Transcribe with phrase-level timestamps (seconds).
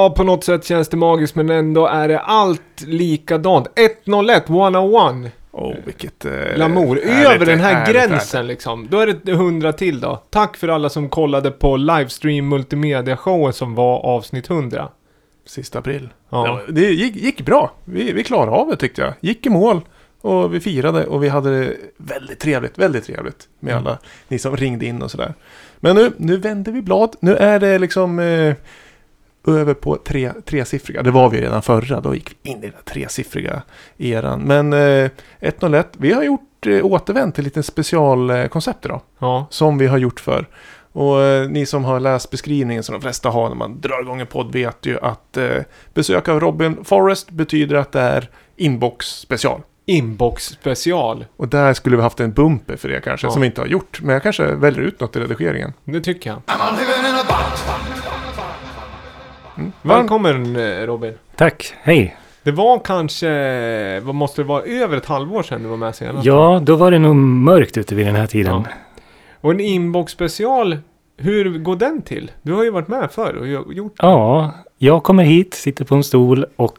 [0.00, 3.66] Ja, på något sätt känns det magiskt men ändå är det allt likadant.
[4.06, 5.32] 101, 101.
[5.52, 6.24] Åh, vilket...
[6.24, 6.98] Eh, Lamour.
[6.98, 8.48] Över den här härligt, gränsen härligt.
[8.48, 8.88] liksom.
[8.90, 10.22] Då är det 100 till då.
[10.30, 14.88] Tack för alla som kollade på livestream multimedia-showen som var avsnitt 100.
[15.46, 16.08] Sista april.
[16.30, 16.46] Ja.
[16.46, 17.72] Ja, det gick, gick bra.
[17.84, 19.12] Vi, vi klarade av det tyckte jag.
[19.20, 19.80] Gick i mål.
[20.20, 23.86] Och vi firade och vi hade det väldigt trevligt, väldigt trevligt med Mm.
[23.86, 23.98] alla
[24.28, 25.34] ni som ringde in och sådär.
[25.80, 27.16] Men nu, nu vänder vi blad.
[27.20, 28.54] Nu är det liksom eh,
[29.46, 31.02] över på tre, tresiffriga.
[31.02, 33.62] Det var vi redan förra, då gick vi in i den tresiffriga
[33.98, 34.40] eran.
[34.40, 39.00] Men eh, 101, vi har gjort eh, återvänt till lite specialkoncept idag.
[39.18, 39.46] Ja.
[39.50, 40.48] Som vi har gjort för.
[40.92, 44.20] Och eh, ni som har läst beskrivningen som de flesta har när man drar igång
[44.20, 45.48] en podd vet ju att eh,
[45.94, 49.60] besök av Robin Forrest betyder att det är inbox special.
[49.86, 51.24] Inbox special.
[51.36, 53.30] Och där skulle vi haft en bumper för det kanske, Ja.
[53.30, 54.00] som vi inte har gjort.
[54.02, 55.72] Men jag kanske väljer ut något i redigeringen.
[55.84, 56.42] Det tycker jag.
[59.64, 59.76] Box.
[59.82, 61.14] Välkommen eh, Robin.
[61.36, 62.16] Tack, hej.
[62.42, 66.26] Det var kanske, vad måste det vara, över ett halvår sedan du var med senast?
[66.26, 68.52] Ja, då var det nog mörkt ute vid den här tiden.
[68.54, 68.64] Ja.
[69.40, 70.78] Och en inbox special,
[71.16, 72.30] hur går den till?
[72.42, 75.94] Du har ju varit med förr och gjo- gjort Ja, jag kommer hit, sitter på
[75.94, 76.78] en stol och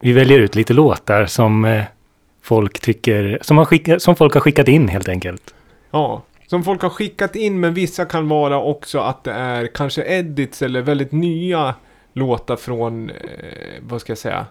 [0.00, 1.82] vi väljer ut lite låtar som eh,
[2.42, 5.54] folk tycker, som, har skickat, som folk har skickat in helt enkelt.
[5.90, 10.04] Ja, som folk har skickat in men vissa kan vara också att det är kanske
[10.18, 11.74] edits eller väldigt nya
[12.14, 13.16] låtar från, eh,
[13.80, 14.46] vad ska jag säga,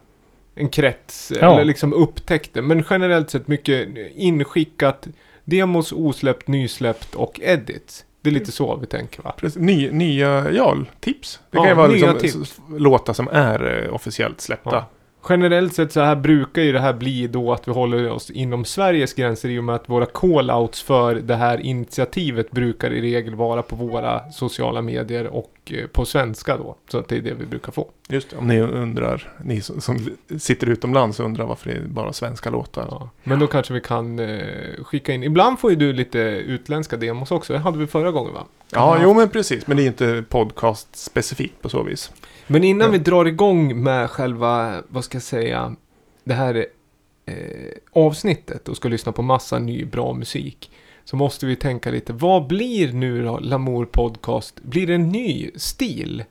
[0.55, 1.53] en krets Ja.
[1.53, 2.61] eller liksom upptäckte.
[2.61, 5.07] Men generellt sett mycket inskickat,
[5.45, 8.05] demos, osläppt, nysläppt och edits.
[8.21, 9.33] Det är lite så vi tänker va?
[9.37, 11.39] Precis, Ny, nya, ja, tips.
[11.51, 12.61] Det Ja, kan ju vara liksom, tips.
[12.77, 14.69] låtar som är eh, officiellt släppta.
[14.75, 14.89] Ja.
[15.29, 18.65] Generellt sett så här brukar ju det här bli då att vi håller oss inom
[18.65, 23.35] Sveriges gränser i och med att våra call-outs för det här initiativet brukar i regel
[23.35, 26.75] vara på våra sociala medier och eh, på svenska då.
[26.87, 27.89] Så att det är det vi brukar få.
[28.09, 31.81] Just det, om ni undrar, ni som, som sitter utomlands och undrar varför det är
[31.81, 32.87] bara svenska låtar.
[32.89, 33.09] Ja.
[33.23, 35.23] Men då kanske vi kan eh, skicka in.
[35.23, 37.53] Ibland får ju du lite utländska demos också.
[37.53, 38.45] Det hade vi förra gången va?
[38.69, 39.67] Ja, jo men precis.
[39.67, 42.11] Men det är inte podcast specifikt på så vis.
[42.47, 42.91] Men innan Ja.
[42.91, 45.75] vi drar igång med själva, vad ska jag säga,
[46.23, 46.65] det här
[47.25, 47.35] eh,
[47.93, 50.71] avsnittet och ska lyssna på massa ny bra musik.
[51.05, 54.61] Så måste vi tänka lite, vad blir nu då Lamour Podcast?
[54.63, 56.23] Blir det en ny stil?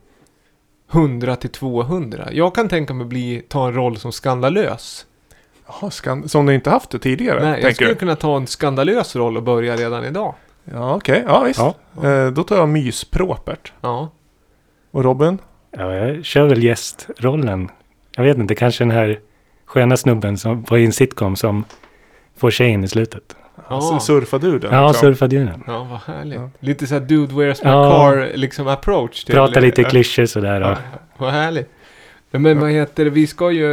[0.92, 2.28] 100 till 200.
[2.32, 5.06] Jag kan tänka mig bli, ta en roll som skandalös.
[5.66, 7.94] Jaha, skan- som du inte haft det tidigare, Nej, jag skulle du?
[7.94, 10.34] kunna ta en skandalös roll och börja redan idag.
[10.64, 11.24] Ja, okej.
[11.26, 11.60] Ja, visst.
[11.60, 11.74] Ja.
[12.08, 13.72] Eh, då tar jag myspråpert.
[13.80, 14.08] Ja.
[14.90, 15.38] Och Robin?
[15.76, 17.68] Ja, jag kör väl gästrollen.
[18.16, 19.18] Jag vet inte, kanske den här
[19.64, 21.64] sköna snubben som var i en sitcom som
[22.36, 23.36] får tjejen i slutet.
[23.68, 23.80] Ja.
[23.80, 24.72] Så surfar du den?
[24.74, 25.08] Ja, liksom?
[25.08, 25.64] surfade ju den.
[25.66, 26.40] Ja, vad härligt.
[26.40, 26.50] Ja.
[26.60, 27.90] Lite såhär Dude Where's My Ja.
[27.90, 30.60] Car liksom approach till Prata lite klyschor sådär.
[30.60, 30.76] Ja,
[31.18, 31.70] vad härligt.
[32.38, 33.66] Men vad heter det, vi ska ju...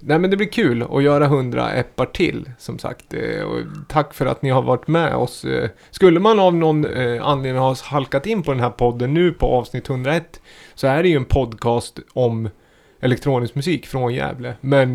[0.00, 3.14] Nej men det blir kul att göra 100 eppar till, som sagt.
[3.14, 5.44] Eh, Och tack för att ni har varit med oss.
[5.44, 9.32] Eh, Skulle man av någon eh, anledning ha halkat in på den här podden nu
[9.32, 10.40] på avsnitt 101
[10.74, 12.48] så är det ju en podcast om
[13.00, 14.54] elektronisk musik från Gävle.
[14.60, 14.94] Men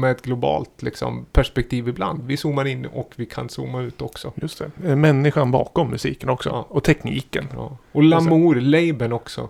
[0.00, 2.22] med ett globalt liksom, perspektiv ibland.
[2.26, 4.32] Vi zoomar in och vi kan zooma ut också.
[4.34, 4.96] Just det.
[4.96, 6.48] Människan bakom musiken också.
[6.48, 6.66] Ja.
[6.68, 7.46] Och tekniken.
[7.54, 7.76] Ja.
[7.92, 9.48] Och Lamour, labeln också.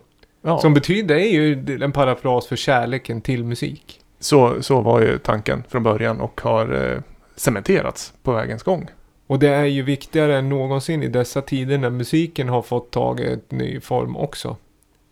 [0.49, 4.01] Ja, Som betyder, är ju en parafras för kärleken till musik.
[4.21, 7.01] så, så var ju tanken från början och har eh,
[7.37, 8.89] cementerats på vägens gång.
[9.27, 13.21] Och det är ju viktigare än någonsin i dessa tider när musiken har fått tag
[13.21, 14.57] i ett ny form också.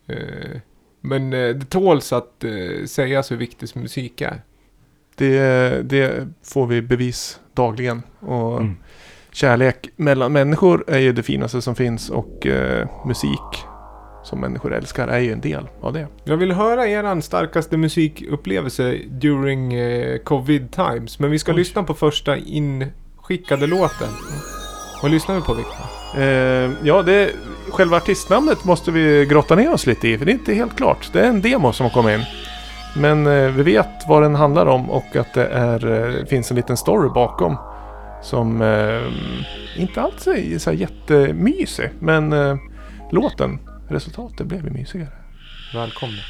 [0.07, 0.59] Eh,
[1.01, 4.41] men eh, det tåls att eh, sägas hur viktig musik är.
[5.15, 8.01] Det, det får vi bevis dagligen.
[8.19, 8.77] Och mm.
[9.31, 13.66] kärlek mellan människor är ju det finaste som finns och eh, musik
[14.27, 16.07] som människor älskar är ju en del av det.
[16.23, 21.19] Jag vill höra er starkaste musikupplevelse during eh, covid times.
[21.19, 21.57] Men vi ska Oj.
[21.57, 24.07] lyssna på första inskickade låten.
[25.01, 25.85] Vad lyssnar vi på Viktor?
[26.17, 27.29] Eh, ja, det,
[27.69, 31.09] själva artistnamnet måste vi grotta ner oss lite i, för det är inte helt klart.
[31.13, 32.25] Det är en demo som har kommit in.
[32.95, 36.57] Men eh, vi vet vad den handlar om och att det är, eh, finns en
[36.57, 37.57] liten story bakom.
[38.21, 42.35] Som eh, inte alls är så jättemysig, men
[43.11, 43.59] låten,
[43.89, 45.11] resultatet blev ju mysigare.
[45.73, 46.21] Välkomna.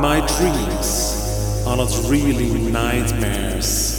[0.00, 3.98] My dreams are not really nightmares.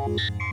[0.00, 0.47] I keep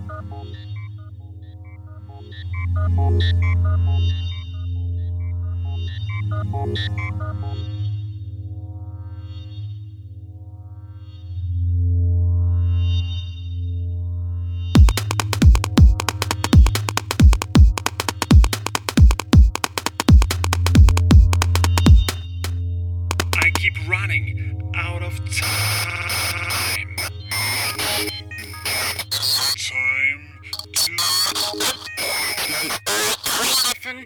[23.88, 26.15] running out of time.
[33.86, 34.06] To Från eh,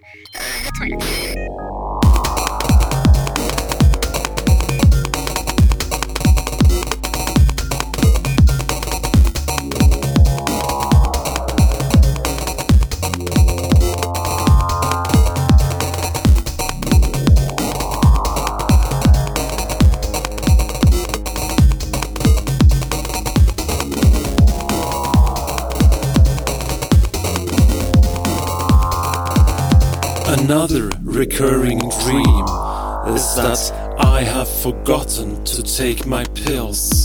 [0.66, 1.79] the toilet.
[30.51, 32.46] Another recurring dream
[33.13, 36.99] is that I have forgotten to take my pills.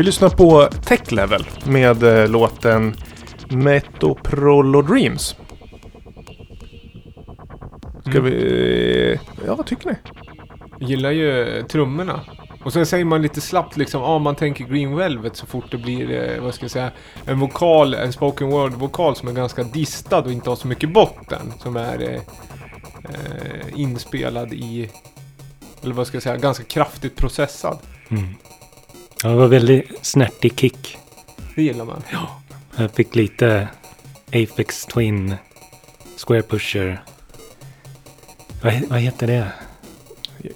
[0.00, 2.96] Vi lyssnar på Tech Level med eh, låten
[3.50, 5.36] Metoprolo Dreams.
[8.00, 8.24] Ska Mm.
[8.24, 9.18] vi...
[9.46, 9.96] Ja, vad tycker ni?
[10.86, 12.20] Gillar ju trummorna.
[12.64, 15.78] Och sen säger man lite slappt liksom, ja man tänker Green Velvet så fort det
[15.78, 16.90] blir, eh, vad ska jag säga,
[17.24, 21.52] en vokal, en spoken word-vokal som är ganska distad och inte har så mycket botten.
[21.58, 22.20] Som är eh,
[23.04, 24.90] eh, inspelad i,
[25.82, 27.78] eller vad ska jag säga, ganska kraftigt processad.
[28.08, 28.34] Mm.
[29.24, 30.98] Ja, det var väldigt snärtig kick.
[31.54, 32.02] Det gillar man.
[32.76, 33.68] Jag fick lite
[34.28, 35.34] Apex Twin,
[36.26, 37.02] Square Pusher.
[38.62, 39.46] Vad, vad heter det?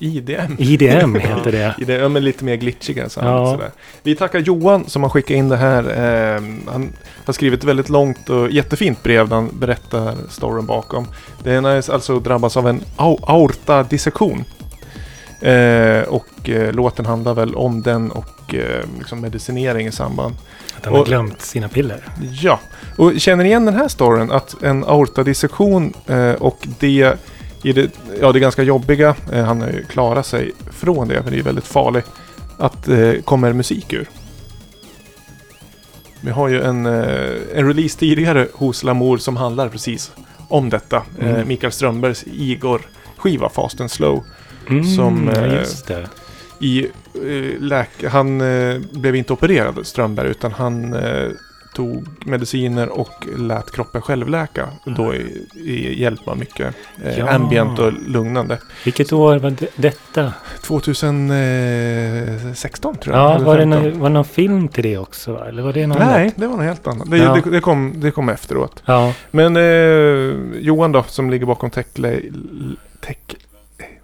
[0.00, 0.55] IDM.
[0.58, 1.75] IDM heter det.
[1.78, 3.28] I det, ja, men lite mer glitchiga sound.
[3.28, 3.46] Ja.
[3.52, 3.70] Sådär.
[4.02, 5.82] Vi tackar Johan som har skickat in det här.
[5.84, 6.93] Eh, han
[7.26, 11.06] har skrivit ett väldigt långt och jättefint brev där han berättar storyn bakom.
[11.43, 14.44] Det är alltså drabbas av en au- aortadissektion.
[15.41, 20.34] Eh, och eh, låten handlar väl om den och eh, liksom medicinering i samband.
[20.79, 22.05] Att han har Och- glömt sina piller.
[22.41, 22.60] Ja,
[22.98, 24.31] och känner igen den här storyn?
[24.31, 27.17] Att en aortadissektion eh, och det
[27.63, 31.32] i det, ja, det ganska jobbiga, eh, han har ju klarat sig från det, men
[31.32, 32.06] det är väldigt farligt,
[32.58, 34.08] att eh, kommer musik ur.
[36.20, 40.13] Vi har ju en, en release tidigare hos Lamour som handlar precis
[40.48, 41.03] om detta.
[41.20, 41.48] Mm.
[41.48, 44.24] Mikael Strömbergs Igor-skiva Fast and Slow.
[44.70, 45.31] Mm, Som,
[45.89, 45.96] ja.
[46.60, 46.86] I,
[47.60, 51.28] läk- han eh, blev inte opererad, Strömberg, utan han eh,
[51.74, 54.68] tog mediciner och lät kroppen självläka.
[54.96, 57.28] Då i, i hjälp av mycket eh, Ja.
[57.30, 58.58] ambient och lugnande.
[58.84, 60.32] Vilket år var det, detta?
[60.62, 63.24] 2016 tror jag.
[63.24, 63.82] Ja, var det, 15.
[63.82, 65.44] någon, var det någon film till det också?
[65.48, 66.34] Eller var det något Nej, annat?
[66.36, 67.10] det var något helt annat.
[67.10, 67.38] Det, Ja.
[67.44, 68.82] det, det, kom, det kom efteråt.
[68.84, 69.62] Ja, Men eh,
[70.60, 71.86] Johan då, som ligger bakom Tech...
[73.00, 73.16] tech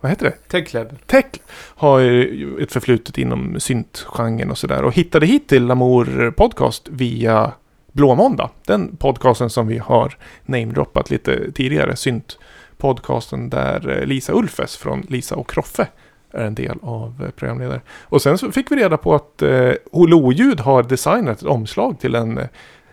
[0.01, 0.49] vad heter det?
[0.49, 0.97] Tech Level.
[1.07, 4.83] Tech har ju ett förflutet inom syntgenren och sådär.
[4.83, 7.53] Och hittade hit till Lamour Podcast via
[7.93, 8.51] Blå Måndag.
[8.67, 11.97] Den podcasten som vi har namedroppat lite tidigare.
[11.97, 15.87] Synt-podcasten där Lisa Ulfes från Lisa och Kroffe
[16.33, 17.81] är en del av programledare.
[18.03, 22.15] Och sen så fick vi reda på att eh, Hololjud har designat ett omslag till
[22.15, 22.47] en eh,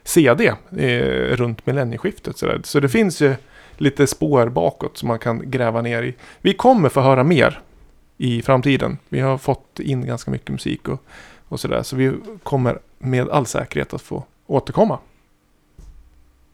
[0.04, 2.38] CD eh, runt millennieskiftet.
[2.38, 2.62] Så, där.
[2.64, 3.36] så det finns ju
[3.78, 6.16] lite spår bakåt som man kan gräva ner i.
[6.42, 7.62] Vi kommer få höra mer
[8.18, 8.98] i framtiden.
[9.10, 11.02] Vi har fått in ganska mycket musik och,
[11.48, 11.84] och sådär.
[11.84, 15.00] Så vi kommer med all säkerhet att få återkomma.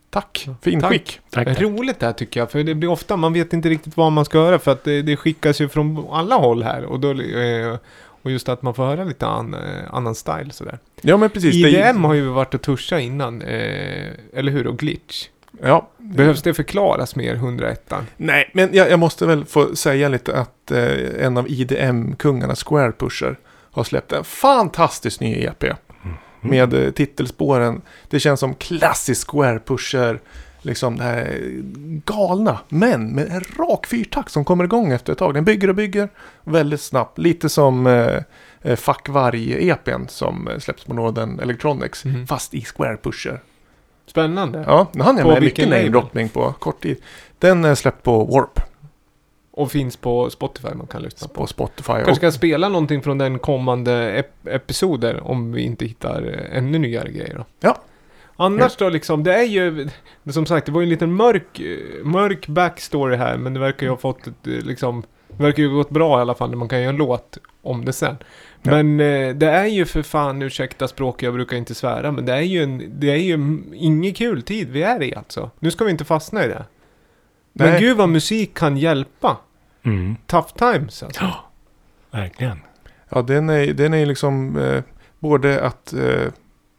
[0.10, 1.20] Tack för inskick.
[1.30, 1.62] Tack, tack.
[1.62, 4.26] Roligt det här tycker jag, för det blir ofta, man vet inte riktigt vad man
[4.26, 6.86] ska göra för att det, det skickas ju från alla håll här.
[6.86, 9.60] Och, då, eh, och just att man får höra lite an, eh,
[9.94, 10.80] annan style sådär.
[11.02, 11.64] Ja men precis.
[11.64, 14.68] det är- IDM har ju varit och tuscha innan, eh, eller hur?
[14.68, 15.28] Och glitch.
[15.62, 15.90] Ja.
[15.98, 20.72] Behövs det förklaras mer, 101 Nej, men jag, jag måste väl få säga lite att
[20.72, 23.40] eh, en av IDM-kungarna, Square Pusher,
[23.72, 25.64] har släppt en fantastisk ny EP.
[26.42, 27.82] Med eh, titelspåren.
[28.10, 30.20] Det känns som klassisk Square Pusher.
[30.66, 31.40] Liksom det här
[32.06, 35.34] galna, men med en rak fyrtakt som kommer igång efter ett tag.
[35.34, 36.10] Den bygger och bygger
[36.44, 37.18] väldigt snabbt.
[37.18, 38.18] Lite som eh,
[38.62, 42.06] eh, Fuck Varg-EPn som släpps på Northern Electronics.
[42.06, 42.28] Mhm.
[42.28, 43.40] Fast i Square Pusher.
[44.06, 44.64] Spännande.
[44.68, 45.80] Ja, nu hann jag På med mycket label?
[45.80, 46.98] namedropping på kort tid.
[47.40, 48.60] Den är släppt på Warp.
[49.52, 51.34] Och finns på Spotify man kan lyssna på.
[51.34, 51.94] På Spotify.
[51.94, 56.78] Kanske ska spela någonting från den kommande ep- episoder om vi inte hittar eh, ännu
[56.80, 57.46] nyare grejer då.
[57.60, 57.78] Ja.
[58.36, 59.90] Annars då liksom, det är ju,
[60.30, 63.86] som sagt, det var ju en liten mörk, eh, mörk backstory här, men det verkar
[63.86, 66.50] ju ha fått ett, eh, liksom, det verkar ju ha gått bra i alla fall
[66.50, 68.16] när man kan göra en låt om det sen.
[68.66, 68.72] Ja.
[68.84, 72.34] Men eh, det är ju för fan, ursäkta språk, jag brukar inte svära, men det
[72.34, 75.52] är ju en, det är ju m- ingen kul tid vi är i alltså.
[75.60, 76.66] Nu ska vi inte fastna i det.
[77.54, 77.80] Men Nej.
[77.82, 79.38] gud vad musik kan hjälpa.
[79.86, 81.34] Mm, Tough times alltså.
[82.12, 82.60] verkligen.
[83.10, 84.84] ja, den är, den är liksom eh,
[85.20, 86.32] både att eh,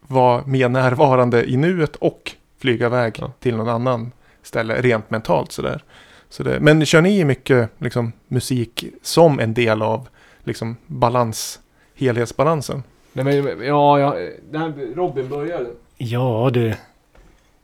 [0.07, 3.31] vara mer närvarande i nuet och flyga iväg Ja.
[3.39, 4.11] till någon annan
[4.43, 5.83] ställe rent mentalt sådär.
[6.29, 10.07] Så det, men kör ni mycket liksom, musik som en del av
[10.43, 11.59] liksom, balans,
[11.95, 12.83] helhetsbalansen?
[13.13, 14.15] Nej men, ja, ja,
[14.51, 15.69] det här, Robin började.
[15.97, 16.77] Ja, det...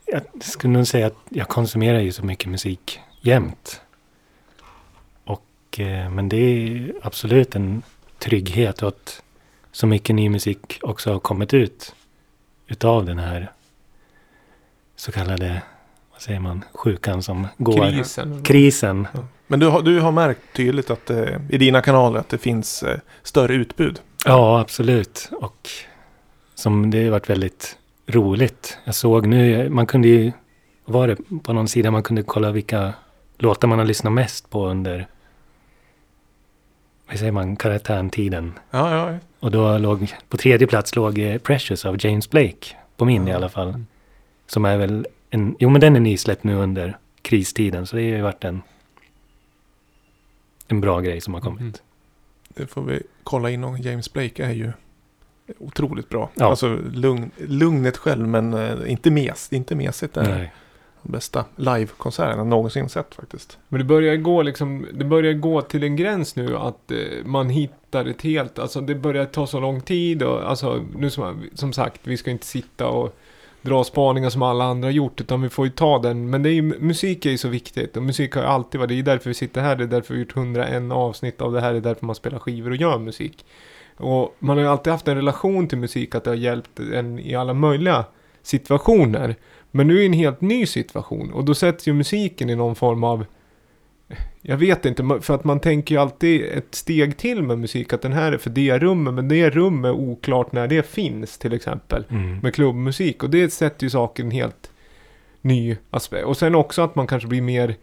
[0.06, 3.82] Jag skulle nog säga att jag konsumerar ju så mycket musik jämt.
[5.24, 7.82] Och, eh, men det är absolut en
[8.20, 9.24] trygghet och att
[9.72, 11.96] så mycket ny musik också har kommit ut
[12.68, 13.52] utav den här
[14.96, 15.62] så kallade,
[16.12, 17.92] vad säger man, sjukan som går.
[17.92, 18.44] Krisen.
[18.44, 19.08] Krisen.
[19.48, 22.84] Men du har, du har märkt tydligt att eh, i dina kanaler att det finns
[22.84, 24.02] eh, större utbud.
[24.26, 25.30] Ja, absolut.
[25.32, 25.70] Och
[26.56, 28.78] som det har varit väldigt roligt.
[28.84, 30.32] Jag såg nu, man kunde ju,
[30.86, 32.94] var det på någon sida man kunde kolla vilka
[33.38, 35.08] låtar man har lyssnat mest på under,
[37.08, 38.60] vad säger man, karantäntiden.
[38.72, 39.18] Ja, ja.
[39.40, 42.76] Och då låg, på tredje plats låg eh, Precious av James Blake.
[42.98, 43.84] På min i alla fall.
[44.48, 47.88] Som är väl en, jo men den är nysläppt nu under kristiden.
[47.88, 48.62] Så det har ju varit en,
[50.68, 51.62] en bra grej som har kommit.
[51.62, 51.74] Mm.
[52.56, 54.72] Det får vi kolla in och James Blake är ju
[55.60, 56.30] otroligt bra.
[56.36, 56.46] Ja.
[56.46, 60.14] Alltså lugn, lugnet själv men eh, inte mes, inte mesigt.
[60.14, 60.54] Det är Nej.
[61.02, 63.58] den bästa livekonserten jag någonsin sett faktiskt.
[63.68, 67.50] Men det börjar gå liksom, det börjar gå till en gräns nu att eh, man
[67.50, 71.74] hittar ett helt, alltså det börjar ta så lång tid och alltså nu som, som
[71.74, 73.16] sagt, vi ska inte sitta och
[73.62, 76.50] dra spaningar som alla andra har gjort utan vi får ju ta den, men det
[76.50, 78.98] är ju, musik är ju så viktigt och musik har ju alltid varit, det är
[78.98, 81.62] ju därför vi sitter här, det är därför vi har gjort 101 avsnitt av det
[81.62, 83.46] här, det är därför man spelar skivor och gör musik.
[83.98, 87.20] Och man har ju alltid haft en relation till musik, att det har hjälpt en
[87.20, 88.06] i alla möjliga
[88.44, 89.36] situationer.
[89.72, 92.76] Men nu är det en helt ny situation och då sätts ju musiken i någon
[92.76, 93.26] form av
[94.42, 98.02] jag vet inte, för att man tänker ju alltid ett steg till med musik, att
[98.02, 101.54] den här är för det rummet, men det rummet är oklart när det finns till
[101.54, 102.06] exempel.
[102.10, 102.38] Mm.
[102.38, 104.72] Med klubbmusik, och det sätter ju saken helt
[105.42, 106.26] ny aspekt.
[106.26, 107.76] Och sen också att man kanske blir mer,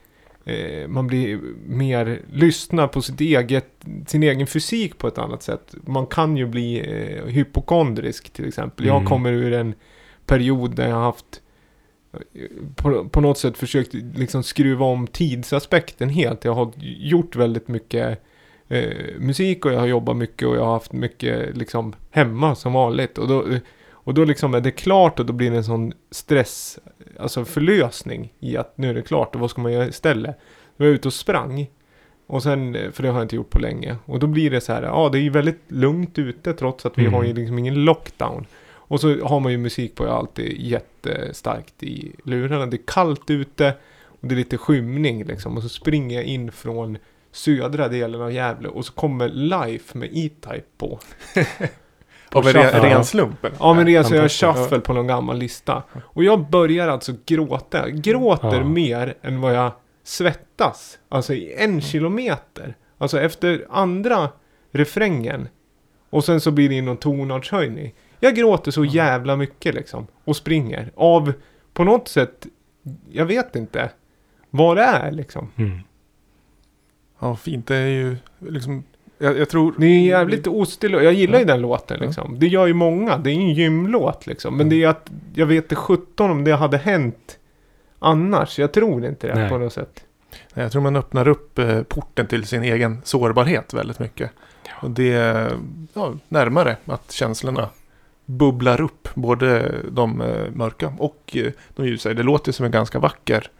[0.44, 3.66] eh, man blir mer, lyssnar på sitt eget,
[4.06, 5.74] sin egen fysik på ett annat sätt.
[5.86, 8.86] Man kan ju bli eh, hypokondrisk till exempel.
[8.86, 9.08] Jag Mm.
[9.08, 9.74] kommer ur en
[10.26, 11.40] period där jag har haft
[12.76, 16.44] på, på något sätt försökt liksom skruva om tidsaspekten helt.
[16.44, 18.22] Jag har gjort väldigt mycket
[18.68, 22.72] eh, musik och jag har jobbat mycket och jag har haft mycket liksom hemma som
[22.72, 23.18] vanligt.
[23.18, 23.44] Och då,
[23.90, 26.78] och då liksom är det klart och då blir det en sån stress,
[27.18, 30.36] alltså förlösning i att nu är det klart och vad ska man göra istället?
[30.76, 31.66] Då var jag ute och sprang.
[32.26, 33.96] Och sen, för det har jag inte gjort på länge.
[34.04, 36.98] Och då blir det så här, ja det är ju väldigt lugnt ute trots att
[36.98, 37.14] vi Mm.
[37.14, 38.46] har ju liksom ingen lockdown.
[38.88, 42.66] Och så har man ju musik på alltid jättestarkt i lurarna.
[42.66, 43.74] Det är kallt ute
[44.06, 45.56] och det är lite skymning liksom.
[45.56, 46.98] Och så springer jag in från
[47.32, 50.98] södra delen av Gävle och så kommer Life med E-Type på.
[52.32, 53.46] Av en ren, ren slump?
[53.58, 55.82] Ja men det är alltså jag shuffle på någon gammal lista.
[56.00, 57.78] Och jag börjar alltså gråta.
[57.78, 58.64] Jag gråter Ja.
[58.64, 59.72] mer än vad jag
[60.04, 60.98] svettas.
[61.08, 62.76] Alltså i en kilometer.
[62.98, 64.28] Alltså efter andra
[64.70, 65.48] refrängen.
[66.10, 67.94] Och sen så blir det någon tonartshöjning.
[68.20, 70.06] Jag gråter så jävla mycket liksom.
[70.24, 70.90] Och springer.
[70.96, 71.32] Av,
[71.72, 72.46] på något sätt,
[73.10, 73.90] jag vet inte.
[74.50, 75.50] Vad det är liksom.
[75.56, 75.78] Mm.
[77.18, 77.66] Ja, fint.
[77.66, 78.82] Det är ju liksom
[79.18, 79.74] Jag, jag tror...
[79.78, 80.90] Det är jävligt ostig.
[80.90, 81.52] Jag gillar ju Ja.
[81.52, 82.06] den låten Ja.
[82.06, 82.38] liksom.
[82.38, 83.18] Det gör ju många.
[83.18, 84.56] Det är ju en gymlåt liksom.
[84.56, 87.38] Men det är att jag vet inte 17 om det hade hänt
[87.98, 88.58] annars.
[88.58, 89.48] Jag tror inte det Nej.
[89.48, 90.04] på något sätt.
[90.54, 94.30] Jag tror man öppnar upp eh, porten till sin egen sårbarhet väldigt mycket.
[94.82, 95.58] Och det är
[95.94, 97.68] ja, närmare att känslorna
[98.28, 99.08] bubblar upp.
[99.14, 102.14] Både de eh, mörka och eh, de ljusa.
[102.14, 103.50] Det låter som en ganska vacker,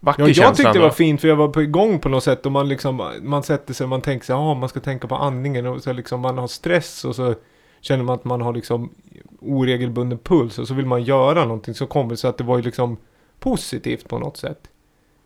[0.00, 2.46] vacker Ja, jag tyckte det var fint för jag var på igång på något sätt.
[2.46, 5.14] Och man liksom, man sätter sig och man tänker sig, ja man ska tänka på
[5.14, 5.66] andningen.
[5.66, 7.34] Och så liksom man har stress och så
[7.80, 8.90] känner man att man har liksom
[9.40, 10.58] oregelbunden puls.
[10.58, 11.74] Och så vill man göra någonting.
[11.74, 12.96] Så kommer det så att det var ju liksom
[13.40, 14.70] positivt på något sätt.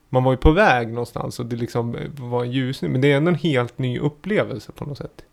[0.09, 2.93] Man var ju på väg någonstans och det liksom eh, var en ljusning.
[2.93, 5.25] Men det är ändå en helt ny upplevelse på något sätt.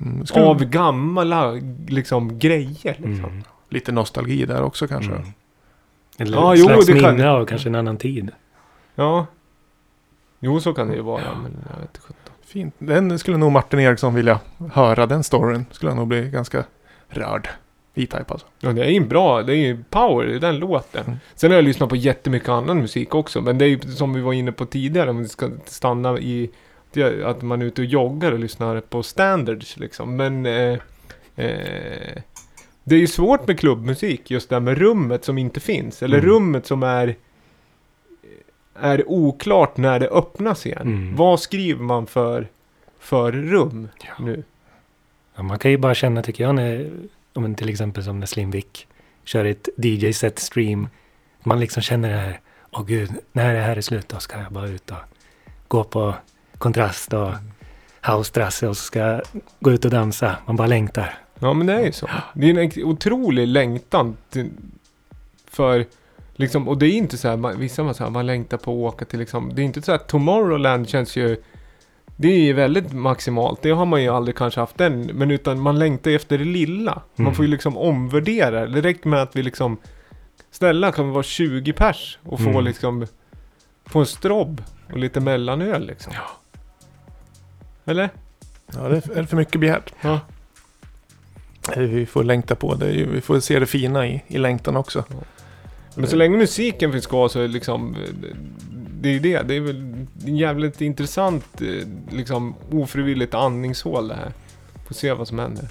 [0.00, 1.52] Mm, skulle- Av gamla
[1.88, 3.24] liksom grejer liksom.
[3.24, 3.42] Mm.
[3.68, 5.12] Lite nostalgi där också kanske.
[5.12, 5.26] Mm.
[6.18, 8.30] Eller Ja, ett jo, slags det kan- minne av kanske en annan tid.
[8.94, 9.26] Ja.
[10.40, 11.22] Jo, så kan det ju vara.
[11.42, 12.30] Men jag vet inte.
[12.46, 12.74] Fint.
[12.78, 14.40] Den skulle nog Martin Eriksson vilja
[14.72, 15.06] höra.
[15.06, 16.64] Den storyn skulle han nog bli ganska
[17.08, 17.48] rörd.
[17.94, 18.46] V-Type alltså.
[18.60, 19.42] Ja, det är ju bra.
[19.42, 21.04] Det är ju power i den låten.
[21.06, 21.18] Mm.
[21.34, 23.40] Sen har jag lyssnat på jättemycket annan musik också.
[23.40, 25.10] Men det är ju som vi var inne på tidigare.
[25.10, 26.50] Om vi ska stanna i
[27.24, 30.16] att man är ute och joggar och lyssnar på standards liksom.
[30.16, 30.78] Men eh,
[31.36, 32.22] eh,
[32.84, 34.30] det är ju svårt med klubbmusik.
[34.30, 36.02] Just det här med rummet som inte finns.
[36.02, 36.30] Eller Mm.
[36.30, 37.16] rummet som är
[38.74, 40.82] är oklart när det öppnas igen.
[40.82, 41.16] Mm.
[41.16, 42.48] Vad skriver man för,
[42.98, 44.24] för rum Ja.
[44.24, 44.42] nu?
[45.36, 46.90] Ja, man kan ju bara känna, tycker jag, när,
[47.32, 48.86] om en till exempel som när Slimvik
[49.24, 50.88] kör ett DJ-set stream.
[51.42, 54.52] Man liksom känner det här, åh gud, när det här är slut då ska jag
[54.52, 54.96] bara ut och
[55.68, 56.14] gå på
[56.60, 57.30] kontrast och
[58.06, 59.20] housetrasse och så ska jag
[59.60, 60.36] gå ut och dansa.
[60.46, 61.18] Man bara längtar.
[61.38, 62.08] Ja men det är ju så.
[62.34, 64.50] Det är en otrolig längtan till,
[65.50, 65.86] för
[66.36, 68.70] liksom, och det är inte så här, man, vissa man, så här, man längtar på
[68.88, 71.36] att åka till liksom, det är inte så här, Tomorrowland känns ju,
[72.16, 75.60] det är ju väldigt maximalt, det har man ju aldrig kanske haft än, men utan
[75.60, 77.02] man längtar efter det lilla.
[77.16, 77.34] Man Mm.
[77.34, 79.76] får ju liksom omvärdera, det räcker med att vi liksom,
[80.50, 82.64] snälla kan vi vara 20 pers och få Mm.
[82.64, 83.06] liksom,
[83.86, 86.12] få en strobb och lite mellanöl liksom.
[87.84, 88.10] Eller?
[88.74, 89.92] Ja, det är för mycket begärt.
[90.00, 90.20] Ja.
[91.72, 92.86] Eh, Vi får längta på det.
[92.86, 95.04] Vi får se det fina i, i längtan också.
[95.94, 97.96] Men så länge musiken finns kvar så är det liksom...
[99.00, 99.42] Det är ju det.
[99.42, 99.76] Det är väl
[100.26, 104.32] en jävligt intressant, eh, liksom ofrivilligt andningshål det här.
[104.86, 105.68] Får se vad som händer.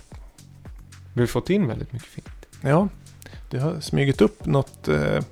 [1.13, 2.29] Vi har fått in väldigt mycket fint.
[2.61, 2.87] Ja,
[3.49, 5.23] det har smugit upp något eh,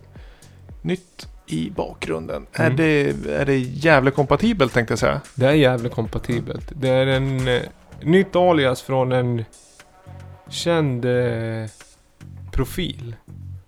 [0.81, 2.45] nytt i bakgrunden.
[2.53, 2.75] Är, Mm.
[2.77, 5.21] det, är det jävla kompatibelt tänkte jag säga.
[5.35, 6.71] Det är jävligt kompatibelt.
[6.75, 7.61] Det är en eh,
[8.01, 9.45] nytt alias från en
[10.49, 11.69] känd eh,
[12.51, 13.15] profil.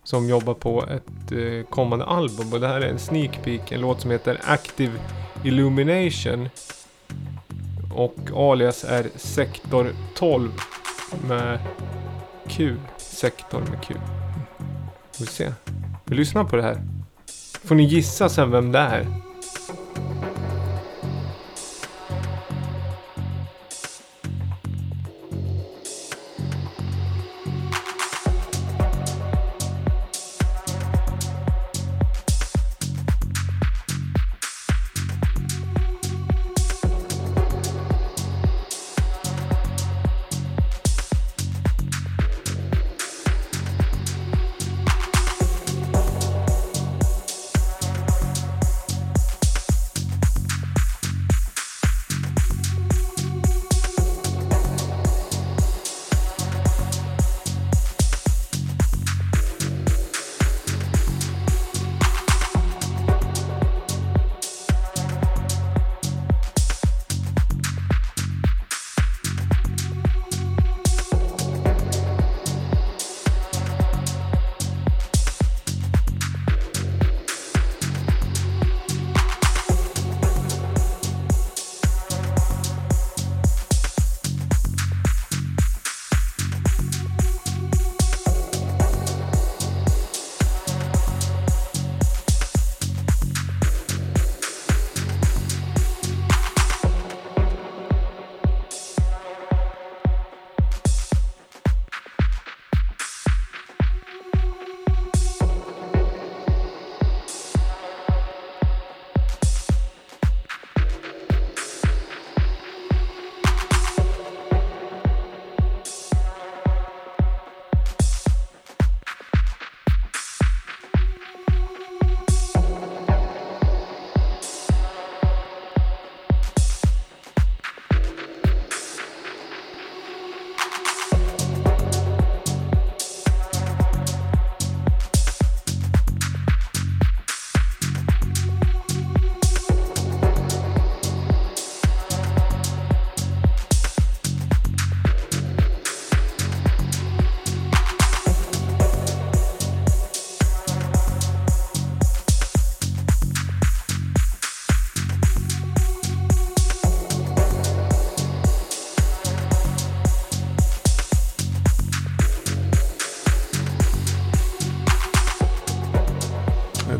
[0.04, 2.54] Som jobbar på ett eh, kommande album.
[2.54, 3.72] Och det här är en sneak peek.
[3.72, 4.94] En låt som heter Active
[5.44, 6.50] Illumination.
[7.94, 10.52] Och alias är Sektor 12
[11.28, 11.60] med
[12.48, 12.76] Q.
[12.98, 13.94] Sektor med Q.
[15.20, 15.52] Vi se.
[16.06, 16.82] Vi lyssnar på det här.
[17.64, 19.06] Får ni gissa sen vem det är.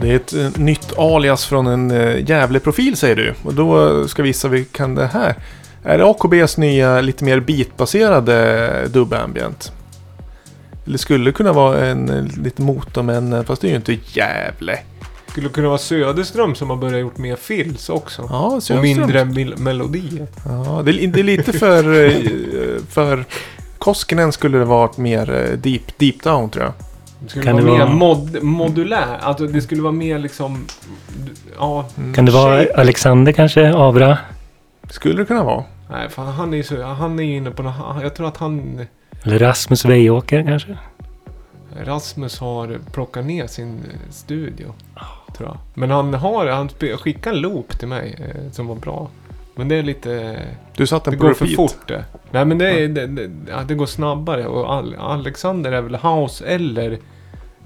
[0.10, 3.34] Det är ett eh, nytt alias från en uh, jävlig profil säger du.
[3.44, 5.36] Och då ska vi gissa vilken det här.
[5.84, 9.72] Är det AKBs nya lite mer beatbaserade dub ambient?
[10.86, 13.98] Eller skulle kunna vara en eh, lite motor men eh, fast det är ju inte
[14.14, 14.80] Gävle.
[15.28, 18.28] Skulle kunna vara Söderström som har börjat gjort mer fills också.
[18.30, 18.82] Ja, och Söderström.
[19.00, 20.28] mindre mil- melodier.
[20.46, 22.06] Ja, det, är- det är lite för...
[22.06, 22.14] eh,
[22.90, 23.26] för
[23.78, 26.74] Koskinen skulle det varit mer eh, deep, deep down tror jag.
[27.20, 29.18] Det skulle Kan vara det mer vara- mod, modulär.
[29.22, 30.66] Alltså det skulle vara mer liksom...
[31.58, 31.86] Ja.
[31.98, 32.14] Mm.
[32.14, 32.82] Kan det vara Shape.
[32.82, 33.74] Alexander kanske?
[33.74, 34.18] Avra?
[34.90, 35.64] Skulle det kunna vara.
[35.90, 36.82] Nej, fan han är ju så...
[36.84, 37.76] Han är inne på något...
[38.04, 38.86] Jag tror att han...
[39.24, 40.78] Eller Rasmus Weiåker kanske?
[41.84, 44.74] Rasmus har plockat ner sin eh, studio.
[45.38, 45.58] Tror jag.
[45.74, 46.48] Men han har...
[46.48, 49.10] Han skickade en loop till mig eh, som var bra.
[49.60, 50.42] Men det är lite...
[50.76, 52.06] Du satt den Det på går för fort det.
[52.32, 54.48] Nej men det, är, det, det, ja, det går snabbare.
[54.48, 57.00] Och Al Alexander är väl house eller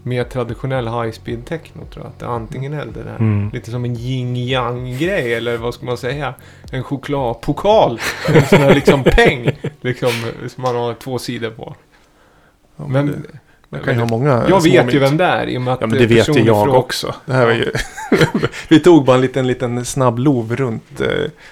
[0.03, 2.11] mer traditionell high speed techno tror jag.
[2.11, 3.15] Att det är antingen eller det där.
[3.15, 3.49] Mm.
[3.53, 6.33] Lite som en yin yang grej eller vad ska man säga?
[6.71, 7.99] En chokladpokal.
[8.35, 9.49] En sån här liksom peng.
[9.81, 10.11] Liksom,
[10.47, 11.75] som man har två sidor på.
[12.75, 13.39] Ja, men Men det,
[13.73, 15.73] man kan ju ha många jag små vet ju vem det är i och med
[15.73, 17.15] att Ja men det vet ju jag fråga- också.
[17.25, 17.71] Det här var ju...
[18.69, 21.07] Vi tog bara en liten, liten snabb lov runt eh,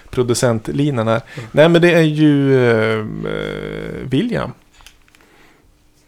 [0.10, 1.22] producentlinan här.
[1.52, 2.56] Nej men det är ju
[3.00, 3.06] eh,
[4.04, 4.52] William.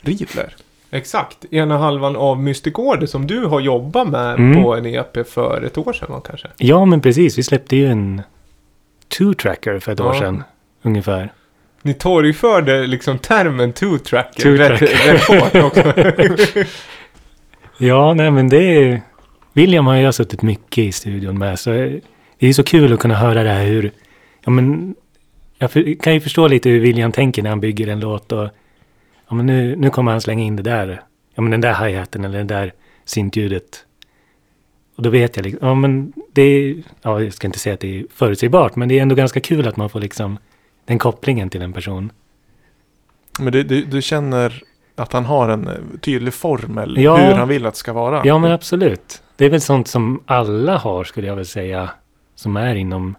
[0.02, 0.56] Riedler.
[0.92, 1.46] Exakt.
[1.54, 4.64] Ena halvan av Mystic Order som du har jobbat med Mm.
[4.64, 6.48] på en EP för ett år sedan kanske.
[6.58, 7.38] Ja, men precis.
[7.38, 8.22] Vi släppte ju en
[9.18, 10.20] two-tracker för ett år Ja.
[10.20, 10.44] sedan.
[10.82, 11.34] Ungefär.
[11.86, 14.86] Ni torgförde liksom termen two-tracker Two-tracker.
[14.86, 15.94] rätt, rätt hårt också.
[17.78, 19.02] Ja, nej men det är...
[19.54, 21.60] William har jag suttit mycket i studion med.
[21.60, 21.70] Så
[22.40, 23.92] det är så kul att kunna höra det här hur...
[24.46, 24.96] Ja, men
[25.58, 28.32] jag kan ju förstå lite hur William tänker när han bygger en låt.
[28.32, 28.50] Och,
[29.30, 31.02] ja, men nu, nu kommer han slänga in det där.
[31.36, 32.74] Ja, men den där hi-haten eller det där
[33.06, 33.86] syntljudet.
[34.96, 35.68] Och då vet jag liksom...
[35.68, 36.76] Ja, men det är...
[37.02, 38.76] Ja, jag ska inte säga att det är förutsägbart.
[38.76, 40.38] Men det är ändå ganska kul att man får liksom
[40.86, 42.12] den kopplingen till en person.
[43.40, 44.64] Men du, du, du känner
[44.96, 46.96] att han har en eh, tydlig formel.
[46.98, 47.16] Ja.
[47.18, 48.22] Hur han vill att det ska vara.
[48.26, 49.24] Ja, men absolut.
[49.36, 51.90] Det är väl sånt som alla har, skulle jag väl säga,
[52.36, 53.16] som är inom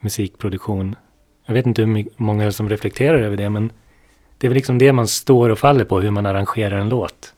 [0.00, 0.96] musikproduktion.
[1.46, 3.72] Jag vet inte hur många som reflekterar över det, men
[4.38, 7.34] det är väl liksom det man står och faller på, hur man arrangerar en låt.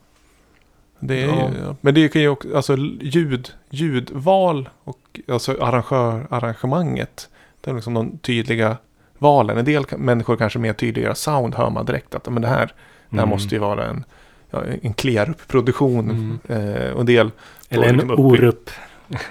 [0.99, 1.49] Det är, Ja.
[1.49, 7.29] ju- Men det kan ju också, alltså ljud, ljudval och alltså arrangör, arrangemanget.
[7.61, 8.77] Det är liksom de tydliga
[9.21, 9.57] valen.
[9.57, 12.65] En del människor kanske mer tydliga sound hör man direkt att men det här,
[13.09, 13.29] det här Mm.
[13.29, 14.03] måste ju vara en,
[14.51, 16.39] ja, en Klerup-produktion.
[16.47, 16.75] Mm.
[16.77, 17.31] Eh, och en del
[17.69, 18.69] Eller en liksom upp- Orup.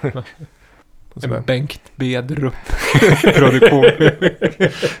[1.23, 2.53] En Bengt Bedrup
[3.35, 3.85] produktion.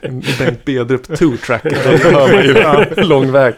[0.01, 1.63] En Bengt Bedrup two-track.
[1.63, 3.53] Då hör man ju lång väg.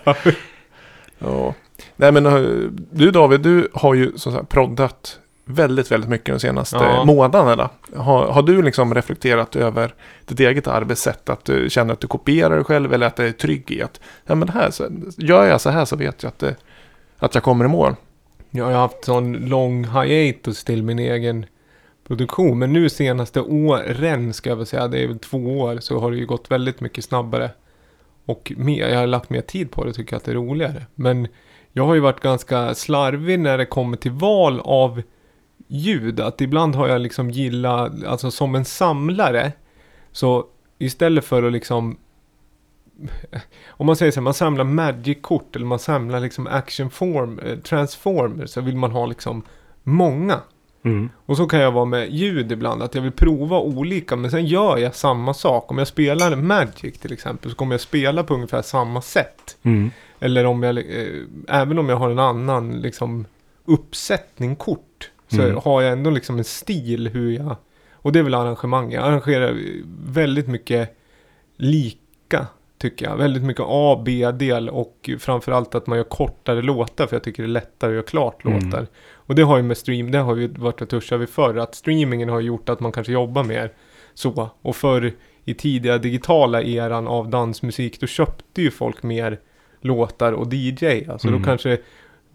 [1.19, 1.53] Ja.
[1.95, 2.33] Nej men eh,
[2.91, 7.03] du David, du har ju som sagt proddat väldigt, väldigt mycket de senaste Ja.
[7.05, 7.69] månaderna.
[7.95, 9.93] Har, har du liksom reflekterat över
[10.25, 11.29] ditt eget arbetssätt?
[11.29, 13.99] Att du känner att du kopierar dig själv eller att du är trygg i att
[14.25, 16.55] ja, men det här, så, gör jag så här så vet jag att, det,
[17.17, 17.95] att jag kommer i mål.
[18.51, 21.45] Jag har haft sån lång hiatus till min egen
[22.07, 22.59] produktion.
[22.59, 26.11] Men nu senaste åren ska jag väl säga, det är väl två år, så har
[26.11, 27.49] det ju gått väldigt mycket snabbare.
[28.25, 30.85] Och mer, jag har lagt mer tid på det, tycker att det är roligare.
[30.95, 31.27] Men
[31.71, 35.01] jag har ju varit ganska slarvig när det kommer till val av
[35.67, 36.19] ljud.
[36.19, 39.51] Att ibland har jag liksom gillat, alltså som en samlare.
[40.11, 40.45] Så
[40.77, 41.97] istället för att liksom
[43.67, 47.57] om man säger så här, man samlar Magic-kort eller man samlar liksom action form, eh,
[47.57, 49.43] transformers så vill man ha liksom
[49.83, 50.41] många.
[50.85, 51.09] Mm.
[51.25, 54.45] Och så kan jag vara med ljud ibland, att jag vill prova olika men sen
[54.45, 55.71] gör jag samma sak.
[55.71, 59.57] Om jag spelar Magic till exempel så kommer jag spela på ungefär samma sätt.
[59.63, 59.91] Mm.
[60.19, 63.25] Eller om jag, eh, även om jag har en annan liksom
[63.65, 65.11] uppsättning kort.
[65.27, 65.59] Så Mm.
[65.63, 67.55] har jag ändå liksom en stil hur jag,
[67.93, 68.91] och det är väl arrangemang.
[68.91, 69.57] Jag arrangerar
[70.07, 70.97] väldigt mycket
[71.57, 73.17] lika tycker jag.
[73.17, 77.47] Väldigt mycket A, B-del och framförallt att man gör kortare låtar för jag tycker det
[77.47, 78.59] är lättare att göra klart Mm.
[78.65, 78.87] låtar.
[79.13, 81.75] Och det har ju med stream, det har ju varit och touchat vid förr, att
[81.75, 83.71] streamingen har gjort att man kanske jobbar mer
[84.13, 84.49] så.
[84.61, 85.13] Och förr
[85.45, 89.39] i tidiga digitala eran av dansmusik, då köpte ju folk mer
[89.81, 91.05] låtar och DJ.
[91.09, 91.39] Alltså Mm.
[91.41, 91.77] då kanske,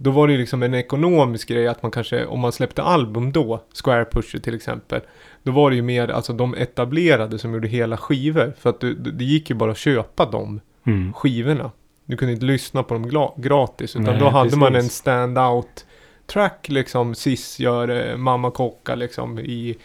[0.01, 3.33] då var det ju liksom en ekonomisk grej att man kanske, om man släppte album
[3.33, 5.01] då, Square Pusher till exempel,
[5.43, 8.53] då var det ju mer, alltså de etablerade som gjorde hela skivor.
[8.59, 11.13] För att det, det gick ju bara att köpa de Mm.
[11.13, 11.71] skivorna.
[12.05, 13.97] Du kunde inte lyssna på dem gratis.
[13.97, 14.93] Utan Nej, då hade man en precis.
[15.05, 15.85] stand-out
[16.27, 17.15] track liksom.
[17.15, 19.77] Sis gör eh, Mamma Kocka liksom i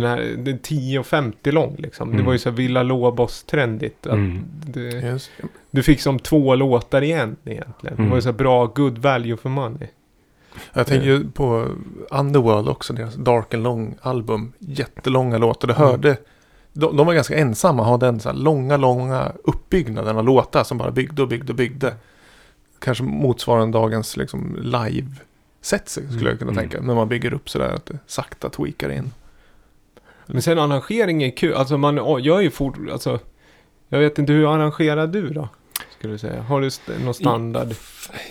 [0.00, 2.08] den här, den 10.50 lång liksom.
[2.08, 2.26] Det Mm.
[2.26, 4.06] var ju så här Villa Lobos-trendigt.
[4.06, 4.44] Mm.
[4.66, 5.30] Det, Yes.
[5.70, 7.96] du fick som två låtar igen egentligen.
[7.96, 8.14] Det var Mm.
[8.14, 9.88] ju så här bra good value for money.
[10.72, 11.68] Jag tänker ju på
[12.10, 14.52] Underworld också, deras Dark and Long album.
[14.58, 15.68] Jättelånga låtar.
[15.68, 15.86] Det Mm.
[15.88, 16.16] hörde,
[16.72, 20.78] de, de var ganska ensamma, ha den så här långa, långa uppbyggnaden av låtar som
[20.78, 21.94] bara byggde och byggde och byggde.
[22.78, 26.62] Kanske motsvarande dagens liksom, live-set skulle jag kunna Mm.
[26.62, 26.80] tänka.
[26.80, 29.10] När man bygger upp sådär att det sakta tweakar in.
[30.32, 31.54] Men sen arrangering är kul.
[31.54, 33.18] Alltså man gör ju fort, alltså.
[33.88, 35.48] Jag vet inte, hur arrangerar du då?
[35.98, 36.42] Skulle du säga.
[36.42, 37.74] Har du st- någon standard?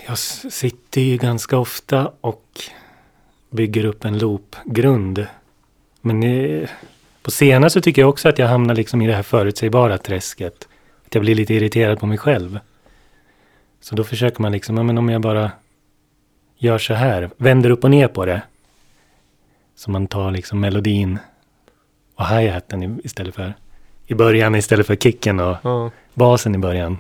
[0.07, 2.45] Jag sitter ju ganska ofta och
[3.49, 5.27] bygger upp en loopgrund.
[6.01, 6.69] Men eh,
[7.21, 10.67] på senare så tycker jag också att jag hamnar liksom i det här förutsägbara träsket.
[11.05, 12.59] Att jag blir lite irriterad på mig själv.
[13.81, 15.51] Så då försöker man liksom, ja, men om jag bara
[16.57, 18.41] gör så här, vänder upp och ner på det.
[19.75, 21.19] Så man tar liksom melodin
[22.21, 23.53] och hi-haten i- istället för
[24.07, 25.91] i början istället för kicken och Ja.
[26.13, 26.97] basen i början.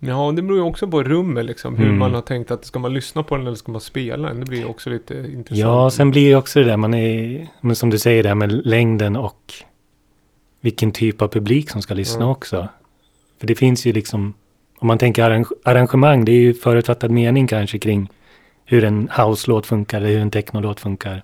[0.00, 1.76] Ja, det beror ju också på rummet liksom.
[1.76, 1.98] Hur Mm.
[1.98, 4.40] man har tänkt att ska man lyssna på den eller ska man spela den?
[4.40, 5.58] Det blir ju också lite intressant.
[5.58, 8.34] Ja, sen blir det också det där man är, men som du säger det här
[8.36, 9.52] med längden och
[10.60, 12.28] vilken typ av publik som ska lyssna Mm.
[12.28, 12.68] också.
[13.40, 14.34] För det finns ju liksom,
[14.78, 18.08] om man tänker arrange- arrangemang, det är ju förutfattad mening kanske kring
[18.64, 21.22] hur en house-låt funkar eller hur en techno-låt funkar.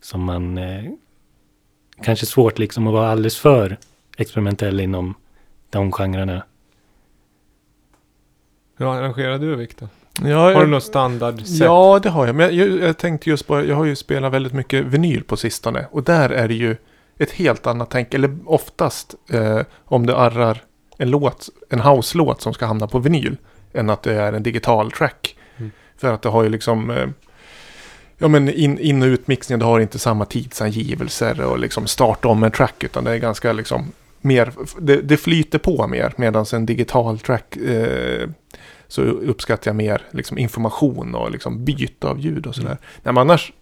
[0.00, 0.84] Som man eh,
[2.02, 3.76] kanske svårt liksom att vara alldeles för
[4.16, 5.14] experimentell inom
[5.70, 6.44] de genrerna.
[8.76, 9.88] Hur arrangerar du Viktor?
[10.22, 11.58] Ja, Har du något standardsätt?
[11.58, 12.34] Ja, det har jag.
[12.34, 15.36] Men jag, jag, jag tänkte just på, jag har ju spelat väldigt mycket vinyl på
[15.36, 15.86] sistone.
[15.90, 16.76] Och där är det ju
[17.18, 18.14] ett helt annat tänk.
[18.14, 20.62] Eller oftast eh, om du arrar
[20.98, 23.36] en låt, en house-låt som ska hamna på vinyl.
[23.72, 25.36] Än att det är en digital track.
[25.56, 25.70] Mm.
[25.96, 26.90] För att det har ju liksom...
[26.90, 27.08] Eh,
[28.18, 32.42] ja men in, in och utmixningen, du har inte samma tidsangivelser och liksom starta om
[32.42, 32.84] en track.
[32.84, 36.14] Utan det är ganska liksom mer, det, det flyter på mer.
[36.16, 38.28] Medan en digital track eh,
[38.88, 42.68] så uppskattar jag mer liksom, information och liksom, byte av ljud och sådär.
[42.68, 42.82] Mm.
[43.02, 43.52] Nej, men annars,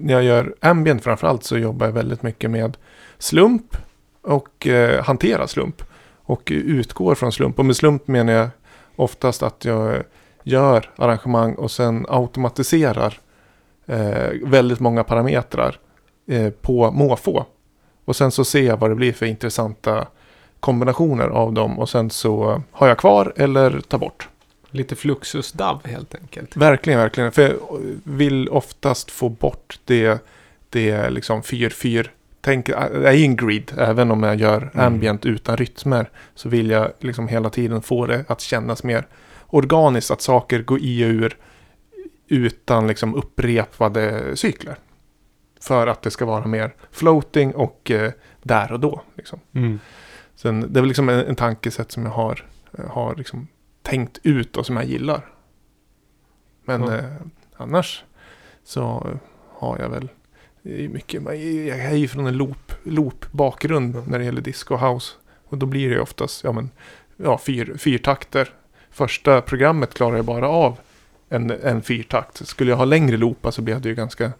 [0.00, 2.76] när jag gör ambient framförallt så jobbar jag väldigt mycket med
[3.18, 3.76] slump
[4.22, 5.82] och eh, hantera slump.
[6.28, 7.58] Och utgår från slump.
[7.58, 8.48] Och med slump menar jag
[8.96, 10.02] oftast att jag
[10.42, 13.20] gör arrangemang och sen automatiserar
[13.86, 15.78] eh, väldigt många parametrar
[16.28, 17.44] eh, på måfå.
[18.04, 20.06] Och sen så ser jag vad det blir för intressanta
[20.60, 24.28] kombinationer av dem och sen så har jag kvar eller tar bort.
[24.70, 26.56] Lite fluxus-DAV helt enkelt.
[26.56, 27.32] Verkligen, verkligen.
[27.32, 27.56] För jag
[28.04, 30.24] vill oftast få bort det,
[30.70, 32.06] det liksom 4-4.
[32.40, 34.86] Tänk, jag är ju en grid, även om jag gör Mm.
[34.86, 36.10] ambient utan rytmer.
[36.34, 39.06] Så vill jag liksom hela tiden få det att kännas mer
[39.46, 41.36] organiskt, att saker går i och ur
[42.28, 44.76] utan liksom upprepade cykler.
[45.60, 48.12] För att det ska vara mer floating och eh,
[48.42, 49.02] där och då.
[49.14, 49.40] Liksom.
[49.52, 49.78] Mm.
[50.34, 52.44] Sen, det är väl liksom en, en tankesätt som jag har,
[52.78, 53.46] eh, har liksom
[53.82, 55.26] tänkt ut och som jag gillar.
[56.64, 56.94] Men Ja.
[56.94, 57.04] eh,
[57.56, 58.04] annars
[58.64, 59.06] så
[59.58, 60.08] har jag väl
[60.90, 61.36] mycket, jag
[61.80, 65.14] är ju från en loop, loop-bakgrund när det gäller disco och house.
[65.48, 66.70] Och då blir det ju oftast ja, men,
[67.16, 68.48] ja, fyr, fyrtakter.
[68.90, 70.78] Första programmet klarar jag bara av
[71.28, 72.46] en, en fyrtakt.
[72.46, 74.32] Skulle jag ha längre loopar så blev det ju ganska...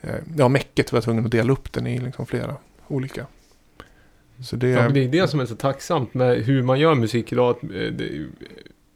[0.00, 2.56] Eh, ja, mäcket var jag tvungen att dela upp den i liksom flera
[2.88, 3.26] olika.
[4.42, 4.68] Så det...
[4.68, 7.50] Ja, men det är det som är så tacksamt med hur man gör musik idag.
[7.50, 8.26] Att, eh, det, eh,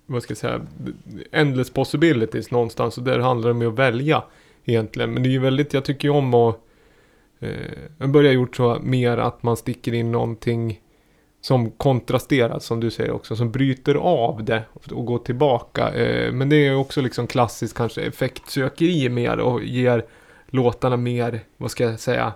[0.06, 0.66] vad ska jag säga?
[1.32, 2.98] Endless possibilities någonstans.
[2.98, 4.22] Och där handlar det om att välja
[4.64, 5.14] egentligen.
[5.14, 6.60] Men det är ju väldigt, jag tycker ju om att...
[7.40, 7.50] Eh,
[7.98, 10.80] jag börjar gjort så mer att man sticker in någonting
[11.44, 13.37] som kontrasterar, som du säger också.
[13.37, 15.88] Som bryter av det och går tillbaka.
[15.94, 20.04] Eh, men det är också liksom klassiskt kanske effektsökeri mer och ger
[20.46, 22.33] låtarna mer, vad ska jag säga?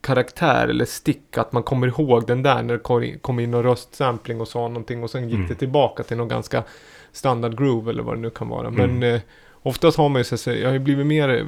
[0.00, 4.40] karaktär eller stick, att man kommer ihåg den där när det kom in- någon röstsampling
[4.40, 5.48] och sa någonting och sen gick Mm.
[5.48, 6.62] det tillbaka till någon ganska
[7.12, 8.68] standard groove eller vad det nu kan vara.
[8.68, 8.98] Mm.
[8.98, 9.20] Men eh,
[9.62, 11.44] oftast har man ju säga, jag har ju blivit mer, eh,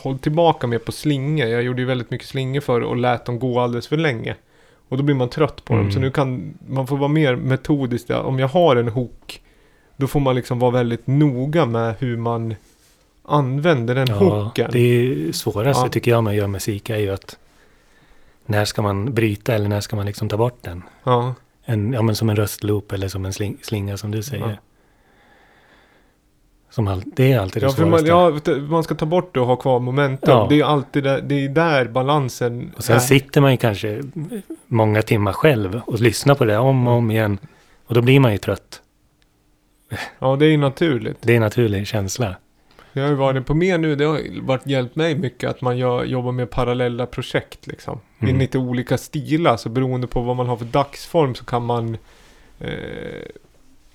[0.00, 1.46] hållit tillbaka mer på slingor.
[1.46, 4.36] Jag gjorde ju väldigt mycket slingor förr och lät dem gå alldeles för länge.
[4.88, 5.80] Och då blir man trött på dem.
[5.80, 5.92] Mm.
[5.92, 8.08] Så nu kan man få vara mer metodisk.
[8.08, 8.22] där.
[8.22, 9.42] Om jag har en hook,
[9.96, 12.54] då får man liksom vara väldigt noga med hur man
[13.24, 14.70] använder den Ja, hooken.
[14.72, 15.88] det är svåraste Ja.
[15.88, 17.36] tycker jag med att göra musik är ju att
[18.46, 20.82] när ska man bryta eller när ska man liksom ta bort den?
[21.04, 21.34] Ja.
[21.64, 24.48] En, ja, men som en röstloop eller som en sling, slinga som du säger.
[24.48, 24.56] Ja.
[26.70, 28.50] Som all, det är alltid det Ja, för man, svåraste.
[28.50, 30.30] ja, man ska ta bort det och ha kvar momentum.
[30.30, 30.46] Ja.
[30.50, 33.00] Det är alltid där, det är där balansen Och sen är.
[33.00, 34.02] sitter man ju kanske
[34.66, 37.38] många timmar själv och lyssnar på det om och om igen.
[37.86, 38.82] Och då blir man ju trött.
[40.18, 41.16] Ja, det är ju naturligt.
[41.20, 42.36] Det är en naturlig känsla.
[42.92, 45.78] Jag har ju varit på mer nu, det har varit hjälpt mig mycket att man
[45.78, 48.00] gör, jobbar med parallella projekt liksom.
[48.18, 48.36] Mm.
[48.36, 51.96] I lite olika stilar, så beroende på vad man har för dagsform så kan man
[52.60, 52.68] eh,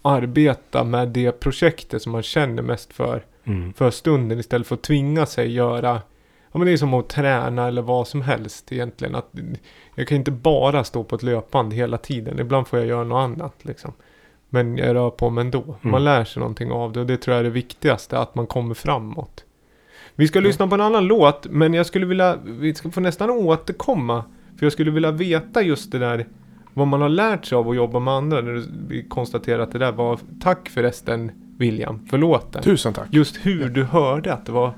[0.03, 3.25] arbeta med det projektet som man känner mest för.
[3.45, 3.73] Mm.
[3.73, 6.01] för stunden istället för att tvinga sig göra
[6.51, 9.15] Ja men det är som att träna eller vad som helst egentligen.
[9.15, 9.29] Att
[9.95, 12.39] jag kan inte bara stå på ett löpband hela tiden.
[12.39, 13.93] Ibland får jag göra något annat liksom.
[14.49, 15.63] Men jag rör på mig ändå.
[15.81, 16.03] Man Mm.
[16.03, 18.19] lär sig någonting av det och det tror jag är det viktigaste.
[18.19, 19.43] Att man kommer framåt.
[20.15, 21.47] Vi ska lyssna på en annan låt.
[21.49, 24.23] Men jag skulle vilja, vi ska få nästan återkomma.
[24.57, 26.27] För jag skulle vilja veta just det där.
[26.73, 28.41] Vad man har lärt sig av att jobba med andra.
[28.41, 32.63] När du- vi konstaterar att det där var, tack förresten William, för låten.
[32.63, 33.07] Tusen tack.
[33.11, 34.73] Just hur du hörde att det var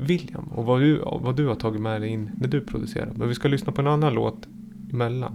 [0.00, 3.12] William och vad du, vad du har tagit med dig in när du producerar.
[3.16, 4.48] Men vi ska lyssna på en annan låt
[4.92, 5.32] emellan.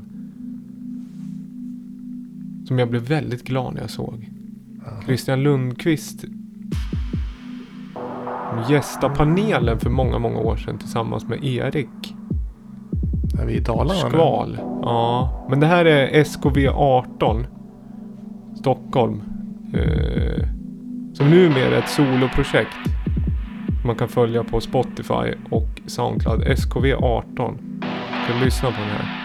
[2.67, 4.29] Som jag blev väldigt glad när jag såg.
[5.05, 6.25] Christian Lundqvist
[8.69, 12.15] gästade panelen för många, många år sedan tillsammans med Erik
[13.41, 14.09] är vi i Dalarna nu?
[14.09, 14.57] Skval.
[14.81, 17.45] Ja, men det här är SKV 18
[18.59, 19.21] Stockholm.
[19.73, 20.47] Eh,
[21.13, 22.77] som numera är ett soloprojekt.
[23.85, 26.43] Man kan följa på Spotify och Soundcloud.
[26.47, 27.57] SKV 18.
[28.27, 29.22] Du kan lyssna på den här.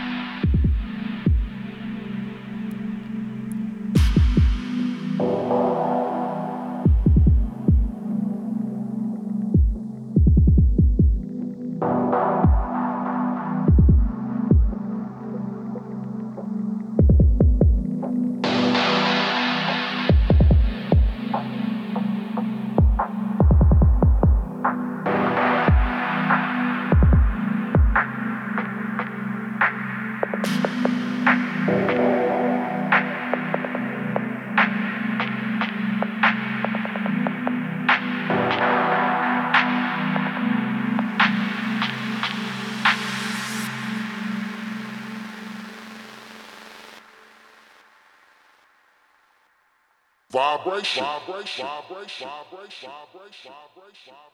[50.38, 51.02] Vibration.
[51.02, 51.66] Vibration.
[51.66, 52.28] Vibration.
[52.28, 52.90] Vibration.
[53.12, 53.52] Vibration.
[53.74, 54.27] Vibration.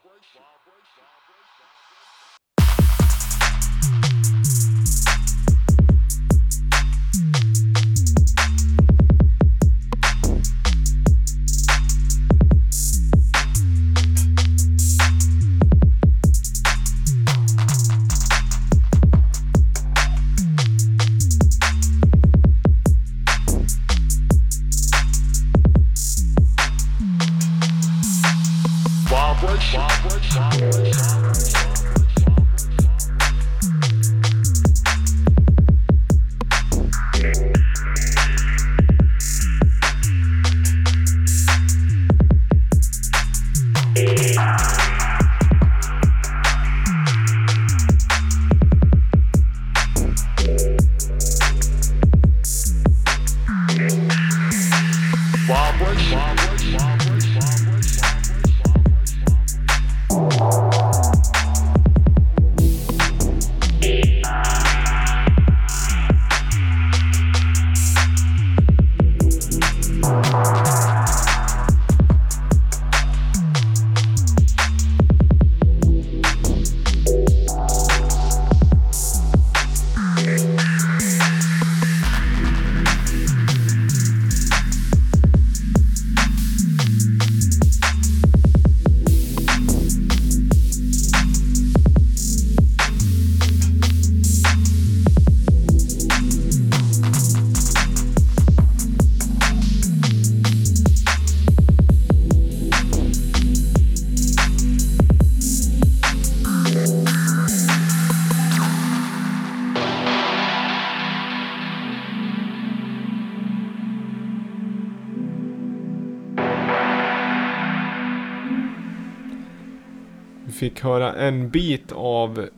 [121.18, 122.48] En bit av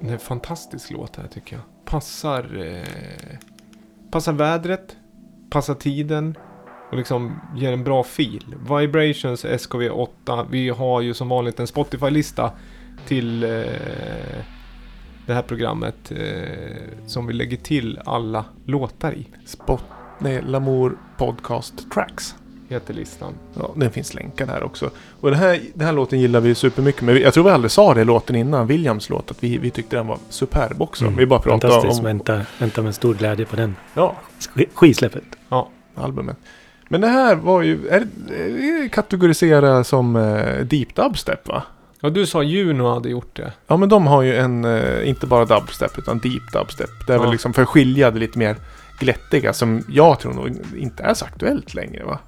[0.00, 1.64] en fantastisk låt här tycker jag.
[1.84, 3.38] Passar, eh,
[4.10, 4.96] passar vädret,
[5.50, 6.36] passar tiden
[6.90, 8.54] och liksom ger en bra fil.
[8.78, 10.46] Vibrations SKV8.
[10.50, 12.52] Vi har ju som vanligt en Spotify-lista
[13.06, 14.40] till eh,
[15.26, 19.28] det här programmet eh, som vi lägger till alla låtar i.
[19.44, 19.84] Spot...
[20.18, 22.34] Nej, Lamour Podcast Tracks.
[22.68, 23.34] Heter listan.
[23.54, 24.90] Ja, den finns länkad här också.
[25.20, 27.02] Och den här, den här låten gillar vi supermycket.
[27.02, 29.70] Men vi, jag tror vi aldrig sa det låten innan, Williams låt, att vi, vi
[29.70, 31.04] tyckte den var superb också.
[31.04, 31.16] Mm.
[31.16, 31.98] Vi bara pratade Fantastiskt.
[31.98, 35.22] om Vänta, vänta med stor glädje på den ja, sk- skivsläppet.
[35.94, 36.36] albumet.
[36.88, 38.00] Men det här var ju, är,
[38.30, 41.62] är kategorisera som eh, deep dubstep va?
[42.00, 43.52] Ja, du sa Juno hade gjort det.
[43.66, 46.90] Ja men de har ju en, eh, inte bara dubstep utan deep dubstep.
[47.06, 47.22] Det är Ja.
[47.22, 48.56] väl liksom för att skilja det lite mer
[49.00, 52.18] glättiga som jag tror nog inte är så aktuellt längre va?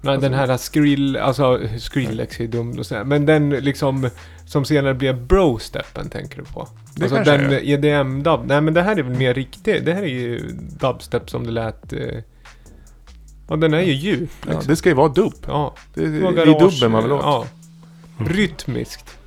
[0.00, 3.04] Nej, den här Skrill, alltså Skrillex är dumt att säga.
[3.04, 4.10] Men den liksom
[4.46, 6.68] som senare blev Bro-steppen tänker du på?
[6.94, 7.50] Det alltså den.
[7.52, 8.46] EDM-dub.
[8.46, 9.84] Nej men det här är väl mer riktigt.
[9.84, 10.38] Det här är ju
[10.80, 11.92] dubstep som det lät.
[11.92, 11.98] Eh...
[13.48, 14.68] Ja den är ju djup Ja, liksom.
[14.68, 15.34] det ska ju vara dubb.
[15.46, 15.74] Ja.
[15.94, 17.22] Det, det, är dubben man vill åt.
[17.22, 17.46] Ja.
[18.18, 19.18] Rytmiskt.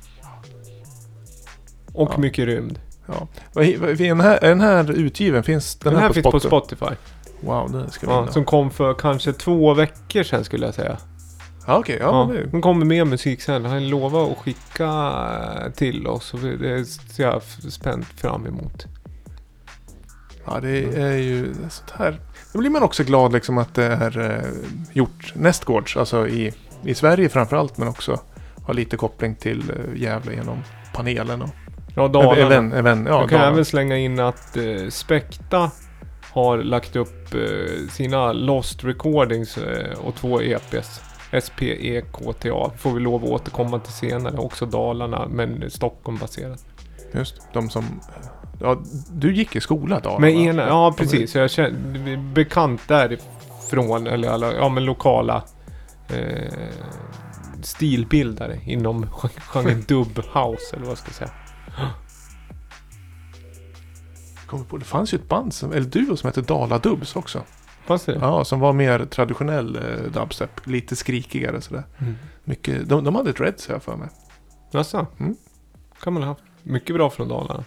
[1.92, 2.18] Och Ja.
[2.18, 2.78] mycket rymd.
[3.06, 3.28] Ja.
[3.62, 5.42] Är, den här, är den här utgiven?
[5.42, 6.48] Finns den, Den, här på finns Spotify?
[6.48, 6.94] på Spotify.
[7.40, 10.96] Wow, det ska vi Ja, som kom för kanske två veckor sedan skulle jag säga.
[11.66, 11.96] Ja, okej.
[12.00, 13.64] Ja, Ja, men de kommer med musik sen.
[13.64, 14.84] Han lovade att skicka
[15.64, 16.34] eh, till oss.
[16.34, 18.86] Och det ser jag spänt fram emot.
[20.46, 22.20] ja, det är ju sånt här.
[22.52, 24.50] Då blir man också glad liksom att det är eh,
[24.92, 25.96] gjort nästgårds.
[25.96, 26.52] Alltså i,
[26.84, 27.78] i Sverige framförallt.
[27.78, 28.20] Men också
[28.66, 30.58] har lite koppling till eh, Gävle genom
[30.94, 31.48] panelen och
[31.96, 32.36] Ja, Dalarna.
[32.36, 33.52] även, även, ja, jag kan Dalarna.
[33.52, 35.70] även slänga in att eh, Spekta
[36.34, 41.00] har lagt upp eh, sina Lost Recordings eh, och två EPs.
[41.42, 42.70] SPEKTA.
[42.78, 44.36] Får vi lov att återkomma till senare.
[44.36, 46.64] Också Dalarna, men Stockholm baserat.
[47.12, 48.00] Just de som...
[48.60, 48.78] Ja,
[49.12, 50.40] du gick i skola Dalarna Men va?
[50.40, 51.34] ena, ja precis.
[51.34, 55.42] Jag känner, bekant därifrån, eller alla, ja men lokala
[56.08, 56.52] eh,
[57.62, 61.30] stilbildare inom gen- genren dub house eller vad ska jag säga.
[64.54, 67.42] Kommer på, det fanns ju ett band, som, eller duo som hette Dala Dubs också.
[67.86, 68.18] Fanns det?
[68.20, 70.66] Ja, som var mer traditionell eh, dubstep.
[70.66, 71.82] Lite skrikigare sådär.
[71.98, 72.14] Mm.
[72.44, 74.08] Mycket, de, de hade dreads har jag för mig.
[74.70, 75.06] Jaså?
[75.20, 75.36] Mm.
[76.00, 76.42] Kan man ha haft.
[76.62, 77.64] Mycket bra från Dalarna.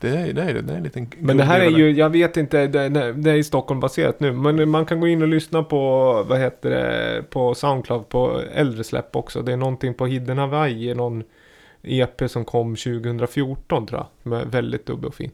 [0.00, 2.36] Det är, det är, det är en liten Men det här är ju, jag vet
[2.36, 4.32] inte, det, det det är i Stockholm baserat nu.
[4.32, 8.84] Men man kan gå in och lyssna på, vad heter det, på Soundcloud på äldre
[8.84, 9.42] släpp också.
[9.42, 11.22] Det är någonting på Hidden Hawaii, någon
[11.82, 14.06] EP som kom 2014 tror jag.
[14.22, 15.30] Som är väldigt dubbel och fin.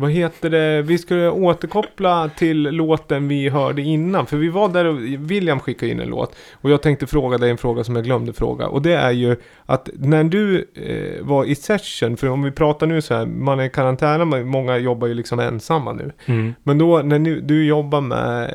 [0.00, 4.26] Vad heter det, vi skulle återkoppla till låten vi hörde innan.
[4.26, 4.98] För vi var där och
[5.30, 6.36] William skickade in en låt.
[6.52, 8.68] Och jag tänkte fråga dig en fråga som jag glömde fråga.
[8.68, 9.36] Och det är ju
[9.66, 13.60] att när du eh, var i session, för om vi pratar nu så här, man
[13.60, 16.12] är i karantän, många jobbar ju liksom ensamma nu.
[16.26, 16.54] Mm.
[16.62, 18.50] Men då när nu, du jobbar med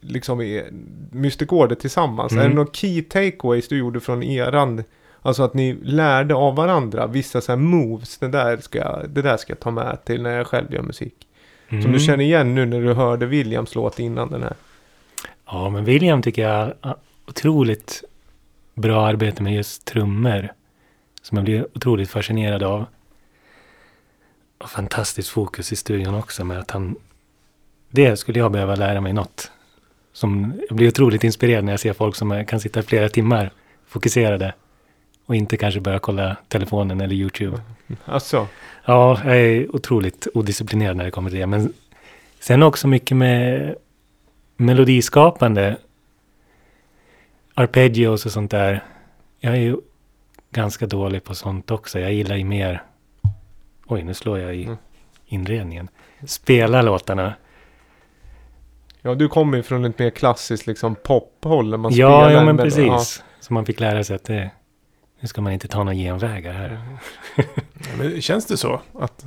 [0.00, 0.62] liksom i
[1.10, 2.32] Mystic Order tillsammans.
[2.32, 2.44] Mm.
[2.44, 4.82] Är det några key takeaways du gjorde från eran?
[5.22, 8.18] Alltså att ni lärde av varandra vissa så här moves.
[8.18, 10.82] Det där, ska jag, det där ska jag ta med till när jag själv gör
[10.82, 11.14] musik.
[11.68, 11.92] Som Mm.
[11.92, 14.54] du känner igen nu när du hörde Williams låt innan den här.
[15.46, 16.72] Ja, men William tycker jag
[17.26, 18.04] otroligt
[18.74, 20.52] bra arbete med just trummor.
[21.22, 22.84] Som jag blir otroligt fascinerad av.
[24.58, 26.96] Och fantastiskt fokus i studion också med att han...
[27.90, 29.50] Det skulle jag behöva lära mig något.
[30.12, 33.50] Som, jag blir otroligt inspirerad när jag ser folk som kan sitta flera timmar
[33.86, 34.54] fokuserade.
[35.30, 37.60] Och inte kanske börja kolla telefonen eller YouTube.
[38.04, 38.46] Alltså,
[38.84, 41.46] Ja, jag är otroligt odisciplinerad när det kommer till det.
[41.46, 41.72] Men
[42.40, 43.74] sen också mycket med
[44.56, 45.76] melodiskapande.
[47.54, 48.84] Arpeggios och sånt där.
[49.40, 49.76] Jag är ju
[50.50, 52.00] ganska dålig på sånt också.
[52.00, 52.82] Jag gillar ju mer...
[53.86, 54.76] Oj, nu slår jag i Mm.
[55.26, 55.88] inredningen.
[56.26, 57.34] Spela låtarna.
[59.02, 61.76] ja du kommer ju från ett mer klassiskt liksom pophåll.
[61.76, 63.22] Man Ja, spelar ja, en men precis.
[63.40, 64.50] Så man fick lära sig att det...
[65.20, 66.80] Nu ska man inte ta några genvägar här.
[67.98, 68.80] Ja, känns det så?
[68.94, 69.26] Att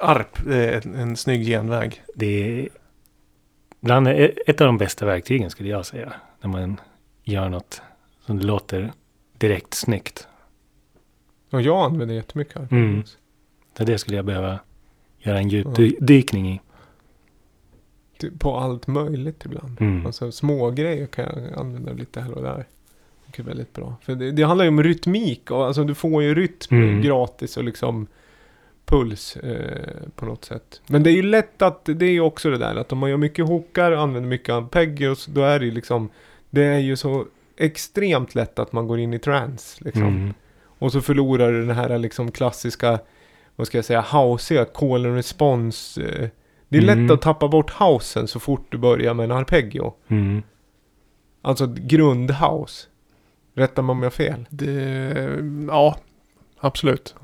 [0.00, 2.02] arp det är en, en snygg genväg?
[2.14, 2.68] Det är
[3.80, 6.12] bland ett av de bästa verktygen skulle jag säga.
[6.40, 6.80] När man
[7.22, 7.82] gör något
[8.26, 8.92] som låter
[9.38, 10.28] direkt snyggt.
[11.50, 12.68] Och jag använder jättemycket här.
[12.70, 13.02] Mm.
[13.78, 14.58] Så det skulle jag behöva
[15.18, 16.60] göra en djupdykning i.
[18.18, 19.80] Typ På allt möjligt ibland.
[19.80, 20.06] Mm.
[20.06, 22.66] Alltså små grejer kan jag använda lite här och där.
[23.38, 23.96] Är väldigt bra.
[24.02, 27.02] För det, det handlar ju om rytmik och alltså du får ju rytm Mm.
[27.02, 28.06] gratis och liksom
[28.86, 30.80] puls eh, på något sätt.
[30.86, 33.10] Men det är ju lätt att, det är ju också det där att om man
[33.10, 36.08] gör mycket hookar, använder mycket arpeggios, då är det ju liksom,
[36.50, 37.24] det är ju så
[37.56, 40.02] extremt lätt att man går in i trance liksom.
[40.02, 40.34] Mm.
[40.78, 42.98] Och så förlorar du den här liksom klassiska,
[43.56, 46.02] vad ska jag säga, hausiga call and response.
[46.02, 46.28] eh.
[46.68, 47.10] Det är lätt Mm.
[47.10, 49.94] att tappa bort housen så fort du börjar med en arpeggio.
[50.08, 50.42] Mm.
[51.42, 52.86] Alltså grundhouse.
[53.54, 54.46] Rätta mig om jag har fel.
[54.50, 55.98] Det, ja,
[56.60, 57.14] absolut.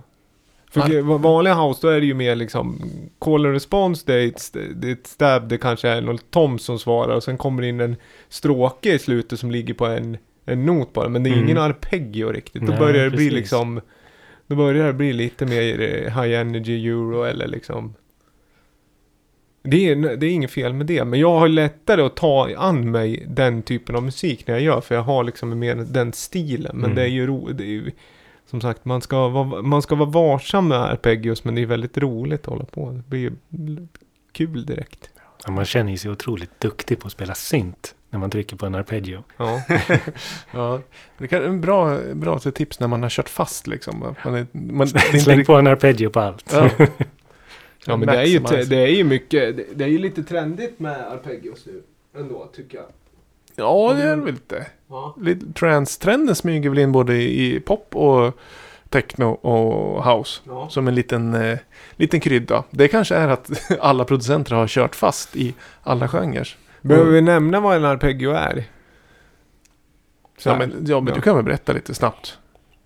[0.71, 2.83] För vanliga house då är det ju mer liksom
[3.19, 6.59] call and response, det är ett, det är ett stab, det kanske är någon tom
[6.59, 7.97] som svarar och sen kommer det in en
[8.29, 11.09] stråke i slutet som ligger på en, en not bara.
[11.09, 11.45] Men det är Mm.
[11.45, 12.63] ingen arpeggio riktigt.
[12.63, 13.33] Då Nej, börjar det bli precis.
[13.33, 13.81] liksom
[14.47, 17.95] Då börjar det bli lite mer eh, high energy euro eller liksom
[19.63, 22.91] det är, det är inget fel med det, men jag har lättare att ta an
[22.91, 26.77] mig den typen av musik när jag gör, för jag har liksom mer den stilen.
[26.77, 26.95] Men Mm.
[26.97, 27.91] det är ju ro, det är ju,
[28.51, 31.99] som sagt, man ska, vara, man ska vara varsam med arpeggios, men det är väldigt
[31.99, 32.91] roligt att hålla på.
[32.91, 33.33] Det blir ju
[34.33, 35.11] kul direkt.
[35.47, 37.95] Ja, man känner sig otroligt duktig på att spela synt.
[38.11, 39.25] när man trycker på en arpeggio.
[39.37, 39.63] Ja.
[40.53, 40.81] Ja,
[41.19, 44.15] det kan en bra, bra tips när man har kört fast liksom.
[44.25, 44.89] Man är, man,
[45.21, 46.53] Släng på en arpeggio på allt.
[46.53, 46.71] Ja.
[47.87, 50.81] Ja, men det är, ju, det är ju mycket, det- det är ju lite trendigt
[50.81, 51.83] med arpeggios nu.
[52.17, 52.87] Ändå, tycker jag.
[53.57, 54.35] Ja, det är det väl.
[54.89, 55.15] Ja.
[55.21, 58.35] Lite Trance-trenden smyger väl in både i pop och
[58.89, 60.41] techno och house.
[60.47, 60.69] Ja.
[60.71, 61.59] Som en liten, eh,
[61.97, 62.65] liten krydda.
[62.71, 63.51] Det kanske är att
[63.81, 66.57] alla producenter har kört fast i alla genrer.
[66.83, 68.65] Behöver vi nämna vad en arpeggio är?
[70.45, 72.39] Ja, men, ja, men du kan väl berätta lite snabbt.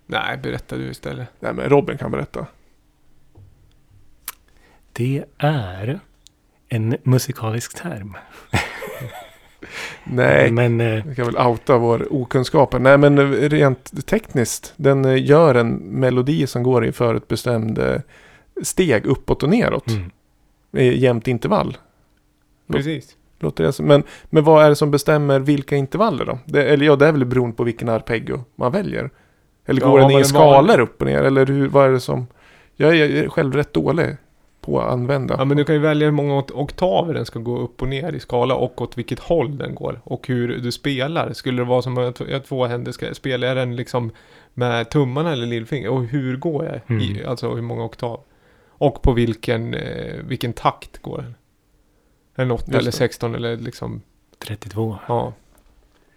[0.05, 1.27] Nej, berätta du istället.
[1.39, 2.45] Nej, men Robin kan berätta.
[4.97, 5.99] Det är
[6.69, 8.17] en musikalisk term.
[10.03, 12.75] Nej, Men eh, vi kan väl outa vår okunskap.
[12.79, 14.73] Nej, men rent tekniskt.
[14.75, 18.01] Den eh, gör en melodi som går i förutbestämd eh,
[18.63, 19.87] steg uppåt och neråt.
[19.87, 20.11] mm,
[20.71, 21.77] I jämnt intervall.
[22.71, 23.15] Precis.
[23.39, 23.85] Låter det som.
[23.85, 26.39] Men, men vad är det som bestämmer vilka intervaller då?
[26.45, 29.09] Det, eller ja, det är väl beroende på vilken arpeggio man väljer.
[29.65, 31.23] Eller Ja, går den vad i skalor upp och ner?
[31.23, 32.27] Eller hur, vad är det som...
[32.75, 34.17] Jag är, jag är själv rätt dålig
[34.65, 35.35] på att använda.
[35.37, 38.13] Ja, men du kan ju välja hur många oktaver den ska gå upp och ner
[38.13, 40.01] i skala och åt vilket håll den går.
[40.03, 41.33] Och hur du spelar.
[41.33, 44.11] Skulle det vara som att jag två händer, ska spela den liksom
[44.53, 45.89] med tummarna eller lillfinger?
[45.89, 47.01] Och hur går jag?
[47.01, 47.29] I, Mm.
[47.29, 48.19] alltså hur många oktav?
[48.77, 51.35] Och på vilken, eh, vilken takt går den?
[52.35, 52.97] En 8 Just eller det.
[52.97, 54.01] 16 eller liksom,
[54.47, 54.97] 32.
[55.07, 55.33] ja.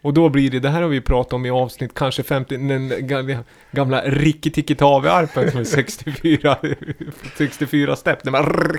[0.02, 3.06] Och då blir det, det här har vi pratat om i avsnitt kanske 50, den
[3.06, 6.56] gamla, gamla Rikki-Tikki-Tavi-arpen som är 64,
[7.36, 8.22] 64 stepp.
[8.24, 8.78] Den bara,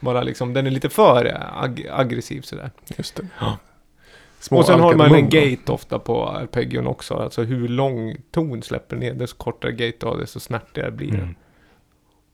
[0.00, 2.70] bara liksom, den är lite för ag aggressiv sådär.
[2.96, 3.26] Just det.
[3.40, 3.58] Ja.
[4.40, 7.14] Små och sen har man en gate ofta på arpeggion också.
[7.14, 11.18] Alltså hur lång ton släpper ner, desto kortare gate du har, desto snärtigare blir det.
[11.18, 11.34] Mm.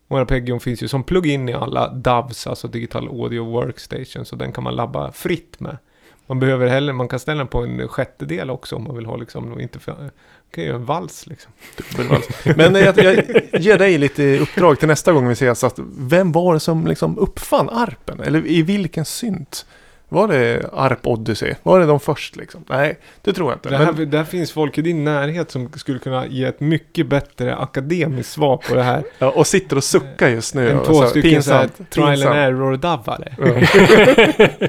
[0.09, 4.53] Och arpeggion finns ju som plug-in i alla DAWs, alltså Digital Audio Workstation, så den
[4.53, 5.79] kan man labba fritt med.
[6.27, 9.17] Man behöver heller, man kan ställa den på en sjättedel också om man vill ha
[9.17, 10.11] liksom, inte för, man
[10.51, 11.53] kan göra en vals liksom.
[12.57, 13.25] Men jag, jag
[13.61, 15.65] ger dig lite uppdrag till nästa gång vi ses.
[15.65, 18.21] Att vem var det som liksom uppfann arpen?
[18.21, 19.67] Eller i vilken synt?
[20.09, 21.55] Var det Arp Odyssey?
[21.63, 22.65] Var det de först liksom?
[22.69, 23.69] Nej, det tror jag inte.
[23.69, 27.07] Det här, Men, där finns folk i din närhet som skulle kunna ge ett mycket
[27.07, 29.05] bättre akademiskt svar på det här.
[29.19, 30.79] ja, och sitter och suckar just nu.
[30.79, 32.37] och två stycken så här, pinsamt, trial and pinsamt.
[32.37, 33.37] error-davare.
[33.39, 34.69] Ja.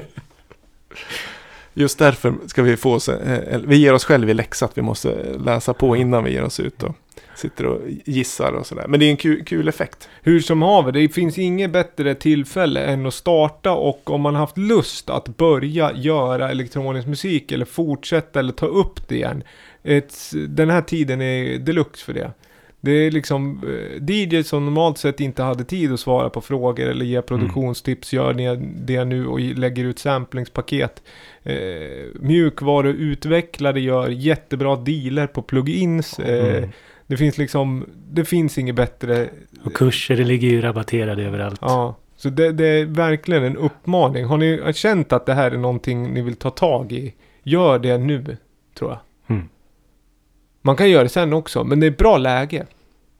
[1.78, 4.82] Just därför ska vi få oss, eh, vi ger oss själva i läxa att vi
[4.82, 6.94] måste läsa på innan vi ger oss ut och
[7.36, 8.84] sitter och gissar och sådär.
[8.88, 10.08] Men det är en kul, kul effekt.
[10.22, 14.58] Hur som haver, det finns inget bättre tillfälle än att starta och om man haft
[14.58, 19.42] lust att börja göra elektronisk musik eller fortsätta eller ta upp det igen.
[19.82, 20.14] Ett,
[20.48, 22.32] den här tiden är deluxe för det.
[22.80, 26.86] Det är liksom eh, DJ som normalt sett inte hade tid att svara på frågor
[26.86, 28.56] eller ge produktionstips, gör ni
[28.86, 31.02] det nu och lägger ut samplingspaket.
[31.42, 31.54] Eh,
[32.14, 36.18] mjukvaruutvecklare gör jättebra dealer på plugins.
[36.18, 36.70] Eh, Mm.
[37.06, 39.28] Det finns liksom, det finns inget bättre
[39.64, 41.58] Och kurser det ligger ju rabatterade överallt.
[41.62, 44.24] Ja, så det, det är verkligen en uppmaning.
[44.24, 47.14] Har ni känt att det här är någonting ni vill ta tag i?
[47.42, 48.36] Gör det nu,
[48.78, 48.98] tror jag.
[50.68, 52.66] Man kan göra det sen också, men det är bra läge.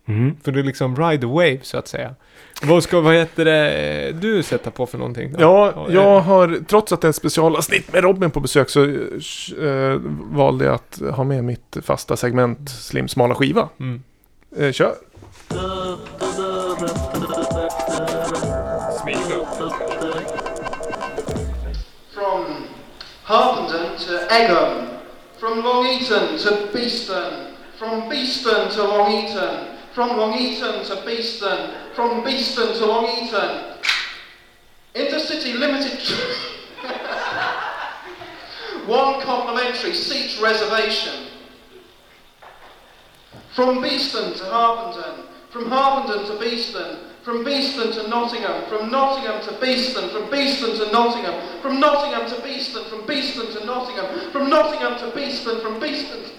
[0.09, 0.37] Mm.
[0.43, 2.15] För det är liksom ride the wave, så att säga.
[2.63, 5.33] Vad ska, vad heter det, du sätta på för någonting?
[5.33, 5.41] Då?
[5.41, 8.85] Ja, eh, jag har, trots att det är ett specialavsnitt med Robin på besök så
[8.85, 13.69] eh, valde jag att ha med mitt fasta segment Slim smala skiva.
[13.81, 14.03] Mm.
[14.57, 14.95] Eh, kör!
[22.15, 22.45] From
[23.23, 24.88] Harpenden to Egham,
[25.49, 31.71] from Long Eaton to Beeston, from Beeston to Long Eaton, from Long Eaton to Beeston,
[31.95, 33.79] from Beeston to Long Eaton.
[34.95, 35.99] Intercity Limited.
[38.87, 41.29] One complimentary seat reservation.
[43.55, 46.99] From Beeston to Harpenden, from Harpenden to Beeston,
[47.29, 52.43] from Beeston to Nottingham, from Nottingham to Beeston, from Beeston to Nottingham, from Nottingham to
[52.43, 56.25] Beeston, from Beeston to Nottingham, from Nottingham to Beeston, from Beeston.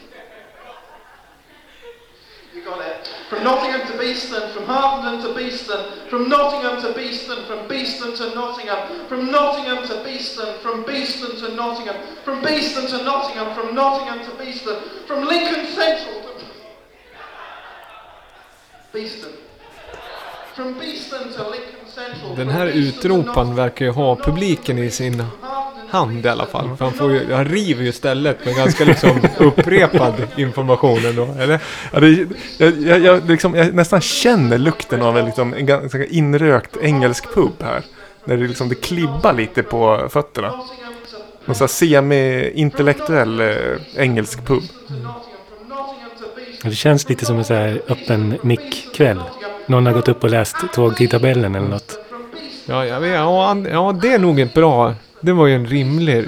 [2.55, 3.07] You got it.
[3.29, 8.33] From Nottingham to Beeston, from Harpenden to Beeston, from Nottingham to Beeston, from Beeston to
[8.33, 14.25] Nottingham, from Nottingham to Beeston, from Beeston to Nottingham, from Beeston to Nottingham, from Nottingham
[14.25, 16.45] to Beeston, from Lincoln Central to
[18.93, 19.48] Beeston.
[22.37, 25.23] Den här utropan verkar ju ha publiken i sin
[25.89, 26.77] hand i alla fall.
[26.77, 31.59] För han, får ju, han river ju stället med ganska liksom upprepad information ändå, eller?
[31.91, 36.05] Ja, det, jag, jag, jag, liksom, jag nästan känner lukten av en, liksom, en ganska
[36.05, 37.83] inrökt engelsk pub här.
[38.25, 40.51] När det, liksom, det klibbar lite på fötterna.
[41.45, 43.55] Någon sån här semi-intellektuell eh,
[43.95, 44.63] engelsk pub.
[46.63, 49.21] Det känns lite som en så här öppen mick-kväll.
[49.69, 51.99] Någon har gått upp och läst tågtidtabellen eller något.
[52.65, 54.93] Ja, jag vet, ja, det är nog ett bra...
[55.21, 56.25] Det var ju en rimlig...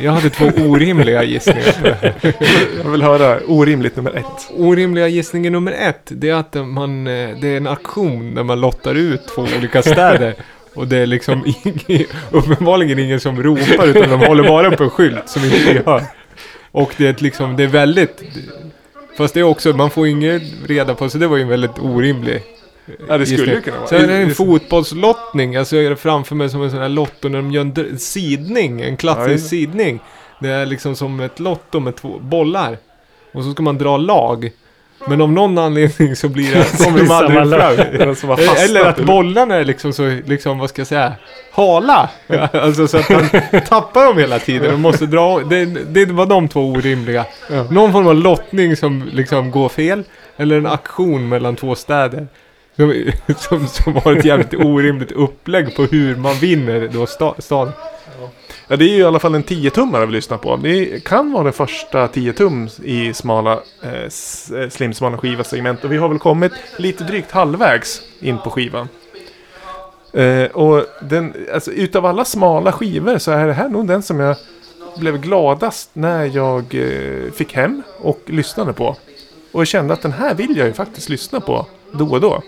[0.00, 2.14] Jag hade två orimliga gissningar på det här.
[2.84, 4.50] Jag vill höra orimligt nummer ett.
[4.56, 8.60] Orimliga gissningen nummer ett, det är att man, eh, det är en aktion där man
[8.60, 10.34] lottar ut två olika städer.
[10.74, 14.90] Och det är liksom ing- uppenbarligen ingen som ropar utan de håller bara upp en
[14.90, 16.02] skylt som inte vi hör.
[16.72, 18.22] Och det är liksom, det är väldigt...
[19.18, 21.78] Fast det är också, man får inget reda på, så det var ju en väldigt
[21.78, 22.42] orimlig
[23.08, 23.88] Ja, det skulle ju kunna vara.
[23.88, 27.28] Sen är det en fotbollslottning, jag ser det framför mig som en sån här lotto
[27.28, 29.48] när de gör en sidning, en Ja, klassisk det.
[29.48, 30.00] sidning.
[30.40, 32.78] Det är liksom som ett lotto med två bollar.
[33.32, 34.50] Och så ska man dra lag.
[35.08, 38.38] Men av någon anledning så blir det, kommer de aldrig fram.
[38.56, 41.12] Eller att bollarna är liksom så, liksom vad ska jag säga,
[41.52, 42.10] hala.
[42.52, 43.28] alltså så att man
[43.68, 47.26] tappar dem hela tiden och måste dra, det, det var de två orimliga.
[47.70, 50.04] Någon form av lottning som liksom går fel.
[50.36, 52.28] Eller en aktion mellan två städer.
[52.76, 57.72] Som, som, som har ett jävligt orimligt upplägg på hur man vinner då sta, staden.
[58.68, 60.56] Ja, det är ju i alla fall en 10-tummare vi lyssnar på.
[60.56, 64.02] Det kan vara den första 10-tum i smala, eh,
[64.62, 65.16] eh slimsmala.
[65.16, 68.88] Och vi har väl kommit lite drygt halvvägs in på skivan.
[70.12, 74.20] Eh, och den, alltså, utav alla smala skivor så är det här nog den som
[74.20, 74.36] jag
[74.98, 78.96] blev gladast när jag eh, fick hem och lyssnade på.
[79.52, 82.42] Och jag kände att den här vill jag ju faktiskt lyssna på då och då.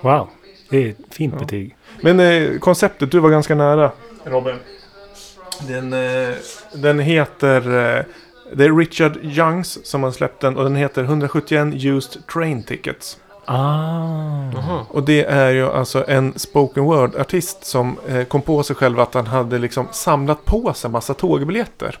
[0.00, 0.28] Wow,
[0.68, 1.76] det är ett fint betyg.
[2.00, 3.92] Men eh, konceptet, du var ganska nära
[4.24, 4.56] Robin.
[5.68, 6.34] Den, eh,
[6.72, 7.96] den heter...
[7.98, 8.04] Eh,
[8.52, 13.18] det är Richard Youngs som har släppt den och den heter 171 Used Train Tickets.
[13.44, 14.84] Ah.
[14.88, 19.14] Och det är ju alltså en spoken word-artist som eh, kom på sig själv att
[19.14, 21.98] han hade liksom samlat på sig massa tågbiljetter.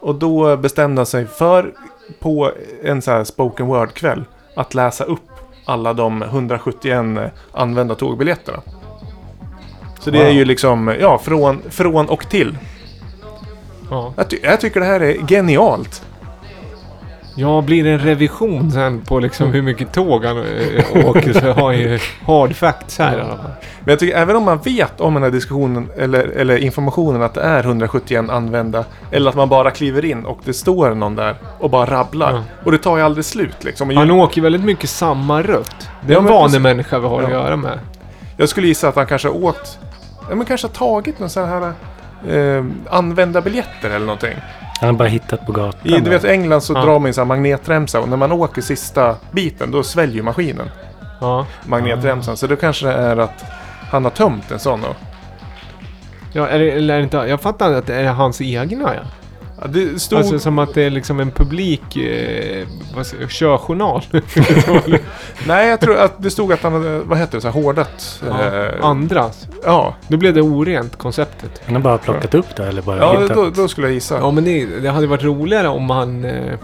[0.00, 1.72] Och då bestämde han sig för
[2.20, 4.24] på en så här spoken word-kväll
[4.54, 5.35] att läsa upp
[5.66, 8.60] alla de 171 använda tågbiljetterna.
[10.00, 10.26] Så det Wow.
[10.26, 12.58] är ju liksom, ja, från, från och till.
[13.90, 14.12] Ja.
[14.16, 16.02] Jag, ty- jag tycker det här är genialt.
[17.38, 21.52] Ja, blir det en revision sen på liksom hur mycket tåg han äh, åker så
[21.52, 23.16] har jag ju hard facts här.
[23.80, 27.34] Men jag tycker även om man vet om den här diskussionen eller, eller informationen att
[27.34, 28.84] det är 171 använda.
[29.10, 32.32] Eller att man bara kliver in och det står någon där och bara rabblar.
[32.32, 32.42] Ja.
[32.64, 33.96] Och det tar ju aldrig slut liksom.
[33.96, 35.88] Han åker väldigt mycket samma rutt.
[36.06, 37.36] Det är en vanlig människa vi har att Ja.
[37.36, 37.78] göra med.
[38.36, 39.78] jag skulle gissa att han kanske åkt,
[40.28, 41.72] ja men kanske har tagit någon sån här
[42.28, 44.34] eh, använda biljetter eller någonting.
[44.80, 45.80] Han har bara hittat på gatan.
[45.84, 46.80] I du vet England så Ja.
[46.84, 50.70] drar man en sån här magnetremsa och när man åker sista biten då sväljer maskinen
[51.20, 51.46] Ja.
[51.64, 52.36] magnetremsan.
[52.36, 53.44] Så då kanske det är att
[53.90, 54.88] han har tömt en sån då.
[56.32, 59.00] Ja, är det, eller är det inte, jag fattar att det är hans egna ja.
[59.60, 60.18] Ja, det stod...
[60.18, 64.02] Alltså som att det är liksom en publik eh, vad säger, jag, körjournal.
[65.46, 68.22] Nej, jag tror att det stod att han hade, vad heter det, så här hårdat.
[68.26, 68.64] ja.
[68.64, 69.46] eh, Andras.
[69.64, 69.94] ja.
[70.08, 71.62] Då blev det orent konceptet.
[71.66, 73.36] Han har bara plockat upp det eller bara ja hittat.
[73.36, 74.18] då, då skulle jag gissa.
[74.18, 76.24] Ja men det, det hade varit roligare om han...
[76.24, 76.54] Eh,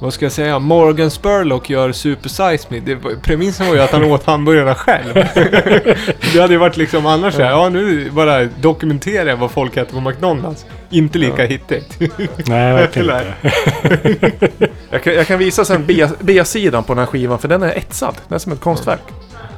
[0.00, 0.58] vad ska jag säga?
[0.58, 2.80] Morgan Spurlock gör Super Size Me.
[2.80, 5.14] Det, premissen var ju att han åt hamburgarna själv.
[6.32, 9.76] det hade ju varit liksom annars så här, ja nu bara dokumenterar jag vad folk
[9.76, 10.66] äter på McDonalds.
[10.90, 11.48] Inte lika Ja.
[11.48, 11.98] hittigt.
[12.46, 14.68] Nej, verkligen inte.
[14.90, 15.86] Jag, kan, jag kan visa sen
[16.20, 18.14] B-sidan på den här skivan för den är etsad.
[18.28, 19.02] Den är som ett konstverk.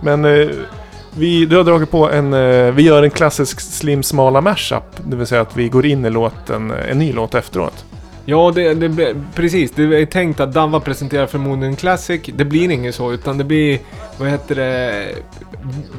[0.00, 0.48] Men eh,
[1.16, 4.82] vi, du har dragit på en, eh, vi gör en klassisk slim smala mashup.
[5.06, 7.84] Det vill säga att vi går in i låten, eh, en ny låt efteråt.
[8.28, 9.70] Ja, det, det, blir- precis.
[9.70, 12.20] Det är tänkt att Dava presenterar förmodligen en Classic.
[12.34, 13.78] Det blir inget så, utan det blir,
[14.18, 15.06] vad heter det,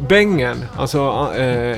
[0.08, 0.66] Bengen.
[0.78, 1.78] Alltså, eh,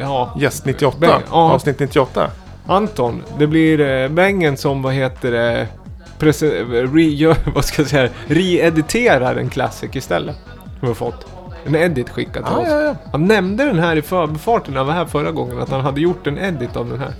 [0.00, 1.52] ja, Gäst 98, Ben- ja.
[1.52, 2.30] avsnitt 98.
[2.66, 3.22] Anton.
[3.38, 5.66] Det blir eh, Bengen som, vad heter det,
[6.18, 10.36] prese- re, gör, vad ska jag säga, re-editerar en Classic istället.
[10.64, 11.26] Som vi har fått.
[11.66, 12.66] En edit skickad till Ah, oss.
[12.68, 12.94] ja, ja.
[13.12, 16.26] Han nämnde den här i förbifarten av det här förra gången, att han hade gjort
[16.26, 17.12] en edit av den här.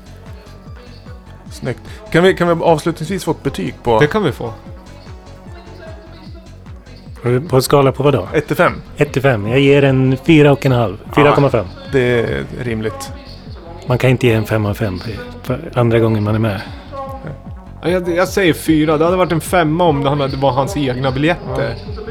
[1.51, 1.81] Snyggt.
[2.13, 4.53] Kan vi, kan vi avslutningsvis få ett betyg på Det kan vi få.
[7.49, 8.29] På en skala på vad då?
[8.33, 8.73] 1 till 5?
[8.97, 9.47] 1 till 5.
[9.47, 10.97] Jag ger en 4,5.
[11.13, 11.65] 4,5.
[11.93, 13.13] Det är rimligt.
[13.87, 15.01] Man kan inte ge en 5 av 5
[15.43, 16.61] för andra gången man är med.
[17.83, 18.99] Ja, Jag, jag säger fyra.
[18.99, 21.75] Det hade varit en femma om det var hans egna biljetter.
[21.97, 22.10] to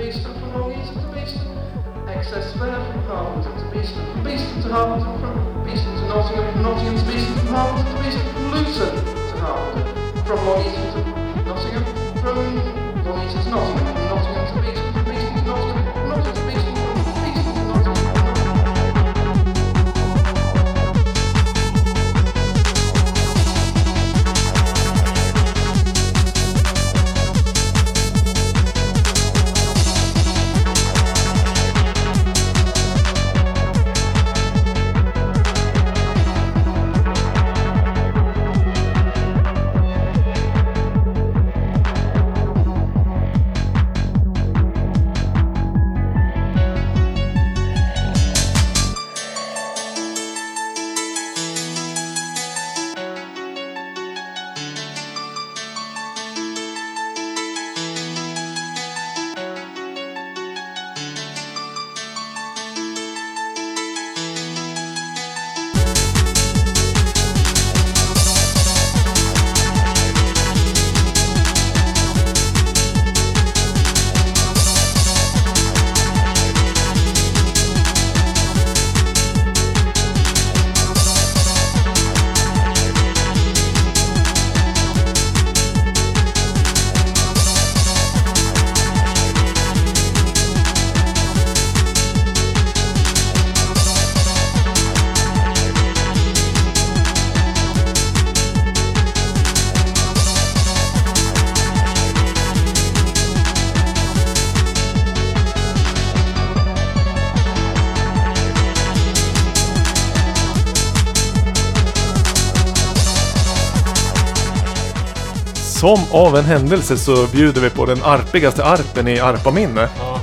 [115.80, 119.89] Som av en händelse så bjuder vi på den arpigaste arpen i arpaminne.
[119.99, 120.19] Ja.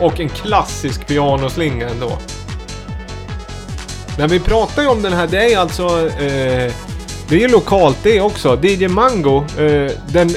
[0.00, 2.18] Och en klassisk pianoslinga ändå.
[4.18, 5.86] När vi pratar ju om den här, det är ju alltså...
[6.08, 6.72] Eh,
[7.28, 8.64] det är ju lokalt det också.
[8.64, 10.30] DJ Mango, eh, den...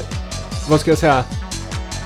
[0.69, 1.23] Vad ska jag säga?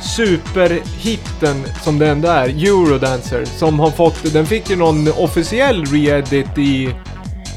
[0.01, 4.33] Superhitten som det ändå är, Eurodancer, som har fått...
[4.33, 6.95] Den fick ju någon officiell re-edit i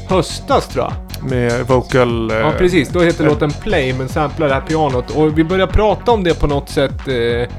[0.09, 1.02] höstas tror jag.
[1.29, 2.31] Med vocal...
[2.31, 5.09] eh, Ja precis, då heter eh, låten Play men samplar det här pianot.
[5.11, 7.49] Och vi började prata om det på något sätt eh,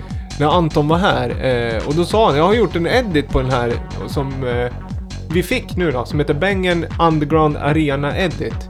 [0.41, 1.29] när Anton var här.
[1.31, 3.73] Eh, och då sa han, jag har gjort en edit på den här
[4.07, 4.73] som eh,
[5.31, 8.69] vi fick nu då, som heter Bengen Underground Arena Edit.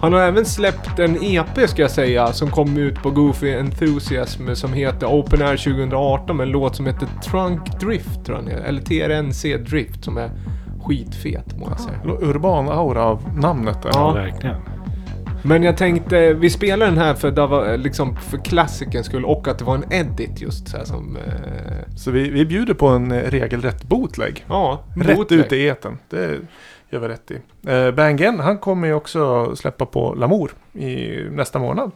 [0.00, 4.54] Han har även släppt en EP ska jag säga, som kom ut på Goofy Enthusiasm
[4.54, 8.68] som heter Open Air 2018 med en låt som heter Trunk Drift tror jag.
[8.68, 10.30] Eller TRNC Drift som är
[10.84, 11.98] skitfet må jag säga.
[12.20, 13.90] Urban aura av namnet där.
[13.94, 14.12] Ja.
[14.12, 14.56] Verkligen.
[15.44, 19.48] Men jag tänkte, vi spelar den här för, det var, liksom, för klassikens skull och
[19.48, 21.16] att det var en edit just så här som...
[21.16, 24.44] Eh, Så vi, vi bjuder på en eh, regelrätt bootleg.
[24.48, 25.40] ja, Rätt bootleg.
[25.40, 25.98] ut i eten.
[26.10, 26.38] Det
[26.90, 27.38] gör vi rätt i.
[27.70, 31.90] Eh, Bangen, han kommer ju också släppa på Lamour i nästa månad.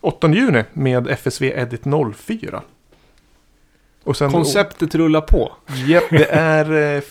[0.00, 1.82] 8 juni med FSV Edit
[2.14, 2.62] 04.
[4.04, 5.52] Och sen, Konceptet rullar på.
[5.86, 7.02] Japp, det är eh,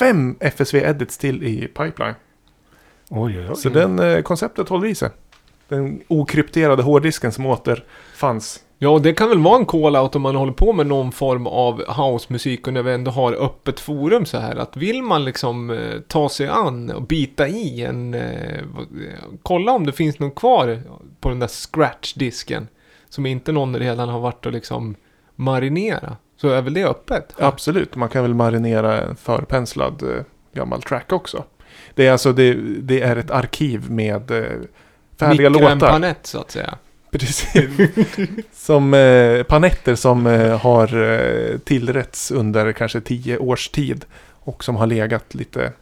[0.00, 2.14] fem FSV Edits till i pipeline.
[3.08, 3.56] Oj, oj, oj.
[3.56, 5.10] Så den eh, konceptet håller i sig.
[5.68, 8.64] Den okrypterade hårddisken som återfanns.
[8.78, 11.46] Ja, och det kan väl vara en call-out om man håller på med någon form
[11.46, 14.56] av housemusik och när vi ändå har öppet forum så här.
[14.56, 18.14] Att vill man liksom eh, ta sig an och bita i en...
[18.14, 18.64] Eh, eh,
[19.42, 20.82] kolla om det finns någon kvar
[21.20, 22.68] på den där scratch-disken.
[23.08, 24.94] Som inte någon redan har varit och liksom
[25.34, 26.16] marinera.
[26.40, 27.34] Så är väl det öppet?
[27.38, 30.22] Absolut, man kan väl marinera en förpenslad eh,
[30.54, 31.44] gammal track också.
[31.94, 34.44] Det är alltså det, det är ett arkiv med eh,
[35.18, 35.90] färdiga låtar.
[35.90, 36.74] panett så att säga.
[37.12, 37.70] Precis.
[38.52, 44.04] som eh, panetter som eh, har eh, tillrätts under kanske tio års tid.
[44.42, 45.72] Och som har legat lite...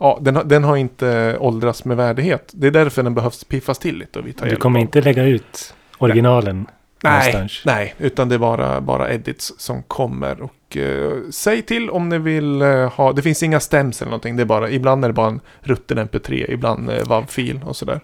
[0.00, 2.50] Ja, den, har- den har inte åldrats med värdighet.
[2.54, 4.18] Det är därför den behövs piffas till lite.
[4.18, 7.62] Och vi tar Du kommer av- inte lägga ut originalen Nej, någonstans?
[7.64, 10.42] nej, utan det är bara, bara edits som kommer.
[10.42, 14.36] Och eh, säg till om ni vill eh, ha, det finns inga stems eller någonting.
[14.36, 18.00] Det är bara, ibland är det bara en rutten mp3, ibland eh, WAV-fil och sådär.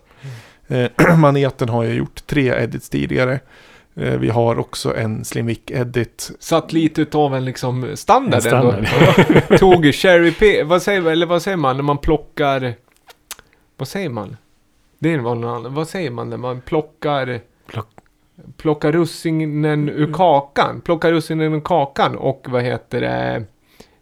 [0.69, 3.41] Eh, Maneten har ju gjort tre edits tidigare.
[3.97, 6.31] Eh, vi har också en Slimvik edit.
[6.39, 8.87] Satt lite utav en liksom standard, En standard.
[9.29, 9.57] ändå.
[9.59, 12.75] Tog cherry p vad säger, eller vad säger man när man plockar...
[13.77, 14.37] Vad säger man?
[14.99, 15.75] Det är någon annan.
[15.75, 17.41] Vad säger man när man plockar...
[18.37, 20.81] Plock- Plockar russinen ur kakan.
[20.81, 23.45] Plockar russinen ur kakan och vad heter det...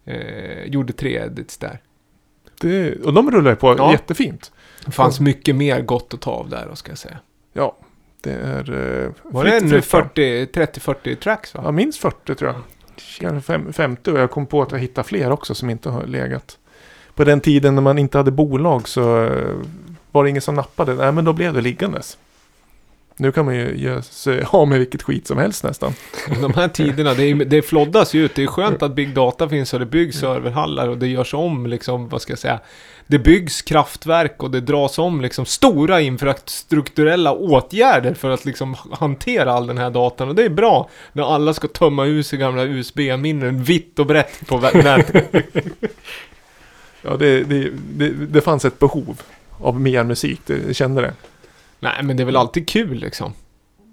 [0.05, 1.81] Eh, gjorde tre edits där.
[2.61, 3.93] Det, och de rullar ju på Ja.
[3.93, 4.53] jättefint.
[4.85, 7.19] Det fanns mycket mer gott att ta av där, då ska jag säga.
[7.53, 7.77] Ja,
[8.21, 8.71] det är...
[9.05, 9.83] Eh, Var det.
[9.83, 11.61] 40, 30-40 tracks va?
[11.65, 12.61] Ja, minst 40 tror jag.
[13.21, 16.07] Kanske fem- 50 och jag kom på att jag hittade fler också som inte har
[16.07, 16.59] legat.
[17.15, 19.57] På den tiden när man inte hade bolag så eh,
[20.13, 20.95] var det ingen som nappade.
[20.95, 22.19] Nej, men då blev det liggandes.
[23.17, 25.95] Nu kan man ju ge sig av med vilket skit som helst nästan.
[26.41, 28.35] De här tiderna, det, är, det floddas ju ut.
[28.35, 31.67] Det är skönt att Big Data finns och det byggs serverhallar och det görs om
[31.67, 32.61] liksom, vad ska jag säga.
[33.07, 39.53] Det byggs kraftverk och det dras om liksom stora infrastrukturella åtgärder för att liksom hantera
[39.53, 40.29] all den här datan.
[40.29, 44.47] Och det är bra när alla ska tömma ur sig gamla USB-minnen vitt och brett
[44.47, 45.35] på nätet.
[47.03, 49.23] Ja, det, det, det, det fanns ett behov
[49.59, 50.41] av mer musik.
[50.47, 51.15] Det, jag kände det.
[51.83, 53.33] Nej, men det är väl alltid kul liksom.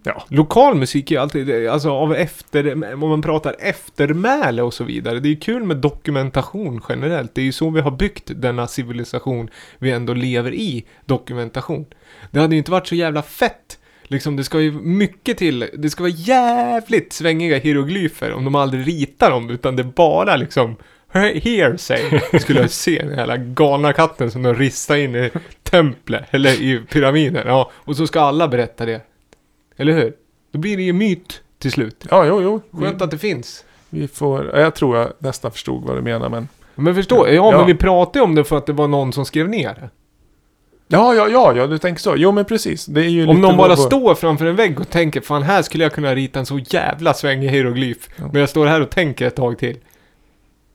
[0.04, 0.24] Ja.
[0.28, 5.20] Lokal musik är ju alltid, alltså av efter, om man pratar eftermäle och så vidare.
[5.20, 7.36] Det är ju kul med dokumentation generellt.
[7.36, 11.86] Det är ju så vi har byggt denna civilisation vi ändå lever i, dokumentation.
[12.32, 13.80] Det hade ju inte varit så jävla fett.
[14.04, 18.88] Liksom det ska ju mycket till, det ska vara jävligt svängiga hieroglyfer om de aldrig
[18.88, 20.76] ritar dem, utan det är bara liksom
[21.14, 22.20] hearsay.
[22.39, 25.30] Skulle jag se den här galna katten som de ristar in i
[25.64, 27.43] templet, eller i pyramiden.
[27.47, 29.01] Ja, och så ska alla berätta det.
[29.78, 30.14] Eller hur?
[30.51, 32.05] Då blir det ju myt till slut.
[32.10, 32.62] Ja, jo, jo.
[32.82, 33.66] Skönt att det finns.
[33.89, 36.47] vi får, ja, jag tror jag nästan förstod vad du menar, men...
[36.76, 37.57] Men förstå, ja, Ja.
[37.57, 39.89] men vi pratade om det för att det var någon som skrev ner det.
[40.88, 42.14] Ja, ja, ja, ja, du tänker så.
[42.18, 42.86] Jo, men precis.
[42.86, 45.62] Det är ju Om någon bara vad- står framför en vägg och tänker fan här
[45.62, 48.10] skulle jag kunna rita en så jävla svängig hieroglyf.
[48.16, 48.24] Ja.
[48.32, 49.78] Men jag står här och tänker ett tag till.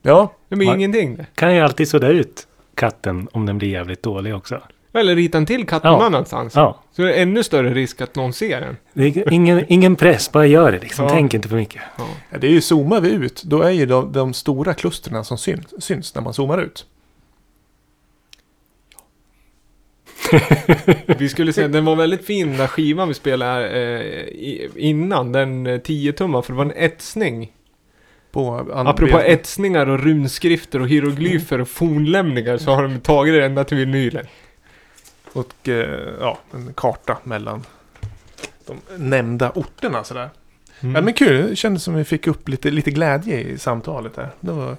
[0.07, 0.75] Ja, Det blir Va?
[0.75, 1.27] ingenting det.
[1.35, 4.61] Kan ju alltid sudda ut katten om den blir jävligt dålig också.
[4.93, 5.91] Eller rita en till katt Ja.
[5.91, 6.55] någon annanstans.
[6.57, 8.77] Ja, Så är det ännu större risk att någon ser den.
[8.93, 11.05] det är ingen, ingen press, bara gör det liksom.
[11.05, 11.11] Ja.
[11.11, 11.83] Tänk inte för mycket.
[11.99, 12.07] Ja.
[12.31, 15.39] Ja, det är ju zoomar vi ut, då är ju de, de stora klustren som
[15.39, 16.87] syns, syns när man zoomar ut.
[21.19, 24.69] vi skulle säga, den var väldigt fin den där skivan vi spelade här, eh, i,
[24.77, 27.53] innan, den eh, 10 tummar för det var en etsning.
[28.35, 33.65] På Apropå etsningar och runskrifter och hieroglyfer och fornlämningar så har de tagit det ända
[33.65, 34.27] till vinylen.
[35.33, 37.65] Och eh, ja, en karta mellan
[38.67, 40.31] de nämnda orterna sådär.
[40.81, 40.95] Mm.
[40.95, 44.31] Ja, men kul, det kändes som vi fick upp lite, lite glädje i samtalet här.
[44.41, 44.77] Det var,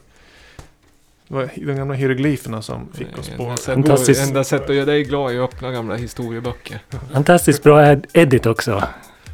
[1.27, 3.55] det var de gamla hieroglyferna som fick oss på...
[3.55, 4.27] Fantastiskt.
[4.27, 6.79] enda sätt att göra dig glad är att öppna gamla historieböcker.
[7.13, 8.83] Fantastiskt bra ed- edit också.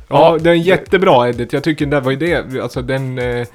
[0.07, 1.53] Ja, det är en jättebra edit.
[1.53, 3.19] Jag tycker den där var ju det, alltså den...
[3.19, 3.47] Eh,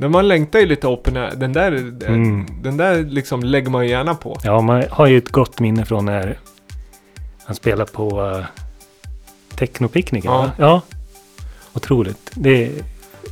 [0.00, 1.30] den man längtar ju lite open air.
[1.36, 2.46] Den där, eh, Mm.
[2.62, 4.38] den där liksom lägger man ju gärna på.
[4.44, 6.38] Ja, man har ju ett gott minne från när
[7.44, 8.44] han spelar på uh,
[9.54, 10.30] Technopicknicken.
[10.30, 10.50] Ja.
[10.58, 10.80] ja.
[11.72, 12.30] Otroligt.
[12.34, 12.70] Det är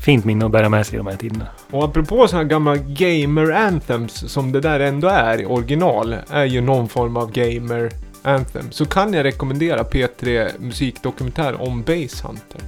[0.04, 1.46] fint minne att bära med sig i de här tiderna.
[1.70, 6.60] Och apropå sådana gamla gamer anthems som det där ändå är i original, är ju
[6.60, 7.90] någon form av gamer
[8.22, 8.70] anthem.
[8.70, 12.60] Så kan jag rekommendera P3 musikdokumentär om Base Hunter.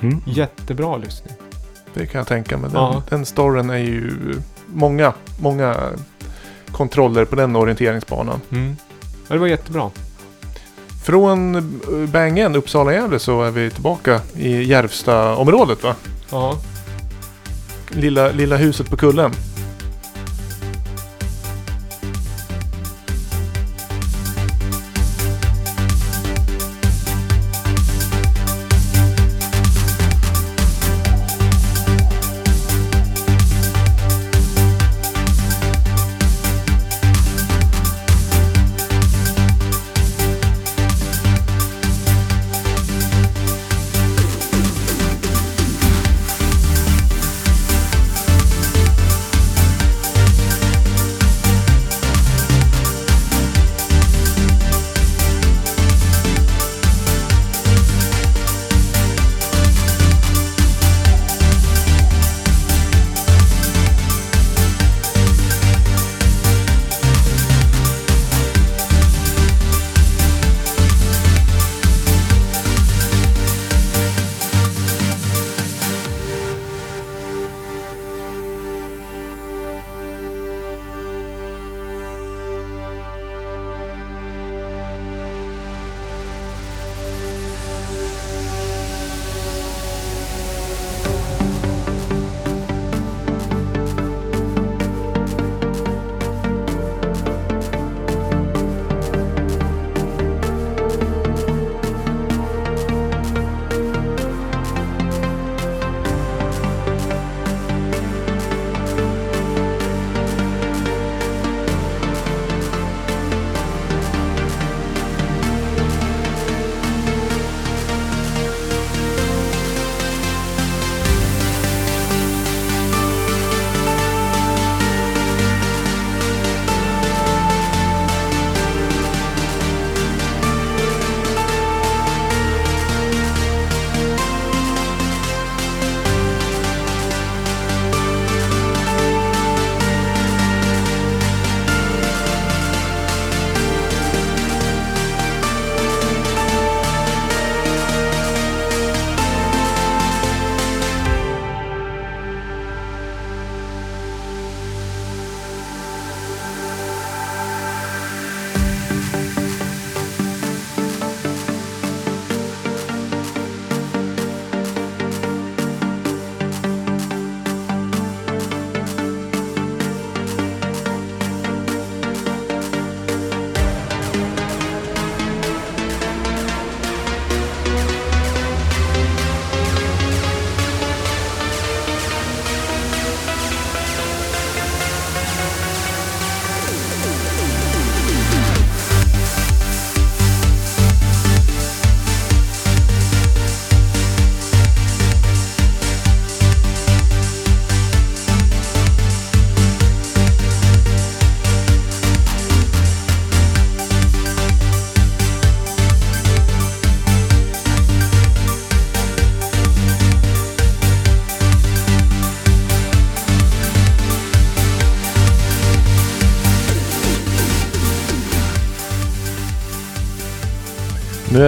[0.00, 0.22] Mhm.
[0.26, 1.34] Jättebra lyssning.
[1.96, 2.70] Det kan jag tänka mig.
[2.70, 3.02] Den, Ja.
[3.08, 4.12] den storyn är ju
[4.66, 5.76] många, många
[6.72, 8.40] kontroller på den orienteringsbanan.
[8.50, 8.76] Mm.
[9.28, 9.90] Ja, det var jättebra.
[11.04, 11.62] Från eh,
[12.08, 15.94] Bängen, Uppsala-Gävle så är vi tillbaka i Järvsta-området va?
[16.30, 16.58] Ja.
[17.90, 19.32] Lilla, lilla huset på kullen.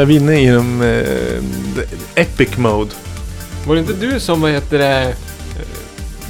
[0.01, 2.91] Är vi inne i de, eh, epic mode.
[3.67, 5.15] Var det inte du som, vad heter det,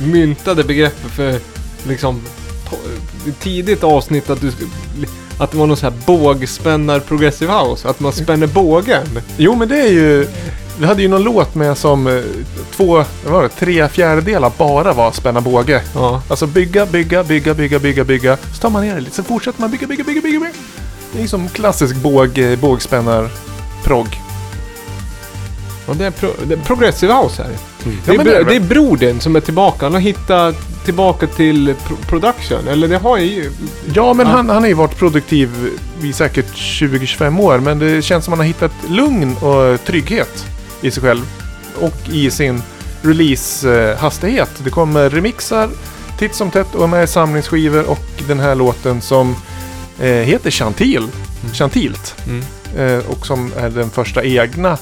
[0.00, 1.38] myntade begreppet för
[1.88, 2.22] liksom
[3.40, 4.52] tidigt avsnitt att du
[5.38, 7.88] att det var någon så här bågspännar progressive house.
[7.88, 9.06] Att man spänner bågen.
[9.36, 10.26] Jo, men det är ju...
[10.80, 12.22] Vi hade ju någon låt med som eh,
[12.76, 15.82] två, vad var det, tre fjärdedelar bara var spänna båge.
[15.94, 16.22] Ja.
[16.28, 18.36] Alltså bygga, bygga, bygga, bygga, bygga, bygga.
[18.36, 20.40] Så tar man ner det lite, sen fortsätter man bygga, bygga, bygga, bygga.
[20.40, 20.52] bygga.
[21.12, 23.30] Det är som klassisk båg, eh, bågspännar
[23.88, 24.20] progg.
[25.86, 27.50] Och det är, pro, det är progressive house här.
[27.84, 29.86] Ja, Det, är, bro- det är det är brodern som är tillbaka.
[29.86, 32.68] Han har hittat tillbaka till pro production.
[32.68, 33.50] Eller det har ju...
[33.94, 34.32] Ja, men Ja.
[34.32, 35.50] Han, han har ju varit produktiv
[36.02, 37.58] i säkert 20-25 år.
[37.58, 40.46] Men det känns som att han har hittat lugn och trygghet
[40.80, 41.26] i sig själv.
[41.80, 42.62] Och i sin
[43.02, 44.50] release-hastighet.
[44.64, 45.68] Det kommer remixar
[46.18, 49.36] titt som tätt och med samlingsskivor och den här låten som
[50.00, 51.08] eh, heter Chantil.
[51.52, 52.14] Chantilt.
[52.26, 52.44] Mm.
[52.76, 54.78] Eh, och som är den första egna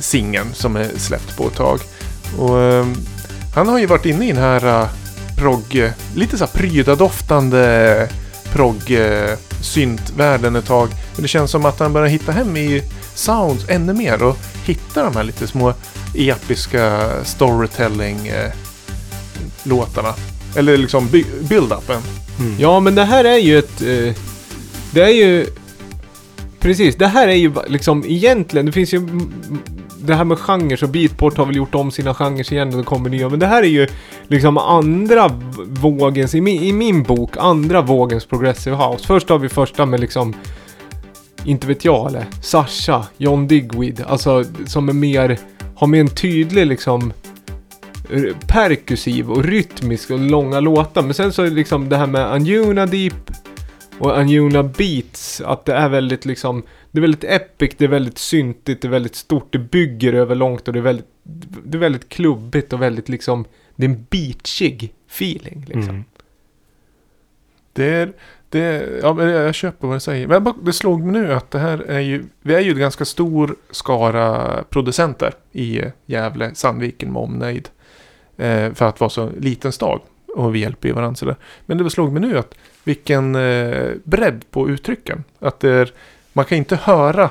[0.00, 1.80] singeln som är släppt på ett tag.
[2.38, 2.94] Och, ehm,
[3.54, 4.88] han har ju varit inne i den här uh,
[5.36, 8.08] progg, lite så här prydadoftande
[8.52, 10.88] progg eh, syntvärlden ett tag.
[11.14, 12.82] Men det känns som att han börjar hitta hem i
[13.14, 15.74] sounds ännu mer och hitta de här lite små
[16.14, 20.08] episka storytelling-låtarna.
[20.08, 20.14] Eh,
[20.54, 22.00] Eller liksom by- build-upen.
[22.40, 22.56] Mm.
[22.58, 23.78] Ja, men det här är ju ett...
[24.90, 25.46] Det är ju...
[26.60, 29.08] Precis, det här är ju liksom egentligen, det finns ju...
[30.00, 32.84] Det här med genrer, så Beatport har väl gjort om sina genrer igen och det
[32.84, 33.28] kommer nya.
[33.28, 33.86] Men det här är ju
[34.28, 35.30] liksom andra
[35.66, 39.06] vågens, i min, i min bok, andra vågens progressive house.
[39.06, 40.34] Först har vi första med liksom...
[41.44, 42.26] Inte vet jag eller?
[42.42, 44.04] Sasha, John Digweed.
[44.06, 45.38] Alltså som är mer...
[45.74, 47.12] Har mer en tydlig liksom...
[48.08, 51.02] perkursiv Perkussiv och rytmisk och långa låtar.
[51.02, 53.30] Men sen så är det liksom det här med Anjuna Deep
[54.00, 55.40] och Anjuna Beats.
[55.40, 56.62] Att det är väldigt liksom...
[56.90, 60.34] Det är väldigt epic, det är väldigt syntigt, det är väldigt stort, det bygger över
[60.34, 61.08] långt och det är väldigt...
[61.64, 63.44] Det är väldigt klubbigt och väldigt liksom...
[63.76, 65.94] Det är en beachig feeling liksom.
[65.94, 66.04] Mm.
[67.72, 68.12] Det är,
[68.48, 70.26] det är, ja, jag köper vad du säger.
[70.26, 73.04] Men det slog mig nu att det här är ju, vi är ju en ganska
[73.04, 77.68] stor skara producenter i Gävle, Sandviken med omnejd.
[78.36, 80.00] Eh, för att vara så liten stad.
[80.36, 81.36] Och vi hjälper ju varandra sådär.
[81.66, 85.24] Men det slog mig nu att vilken eh, bredd på uttrycken.
[85.38, 85.92] Att det är,
[86.32, 87.30] man kan inte höra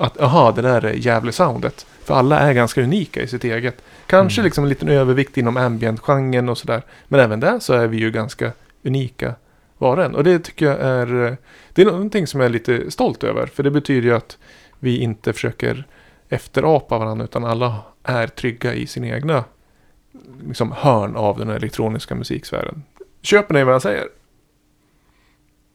[0.00, 1.86] att aha, det där är Gävle-soundet.
[2.04, 3.82] För alla är ganska unika i sitt eget.
[4.06, 4.44] Kanske Mm.
[4.44, 6.82] liksom en liten övervikt inom ambient-genren och sådär.
[7.08, 8.52] Men även där så är vi ju ganska
[8.84, 9.34] unika
[9.78, 10.14] var och en.
[10.14, 11.34] Och det tycker jag är, eh,
[11.72, 13.46] det är någonting som jag är lite stolt över.
[13.46, 14.38] För det betyder ju att
[14.78, 15.84] vi inte försöker
[16.28, 19.44] efterapa varandra utan alla är trygga i sin egna
[20.46, 22.82] liksom, hörn av den elektroniska musiksfären.
[23.22, 24.04] Köper ni vad jag säger?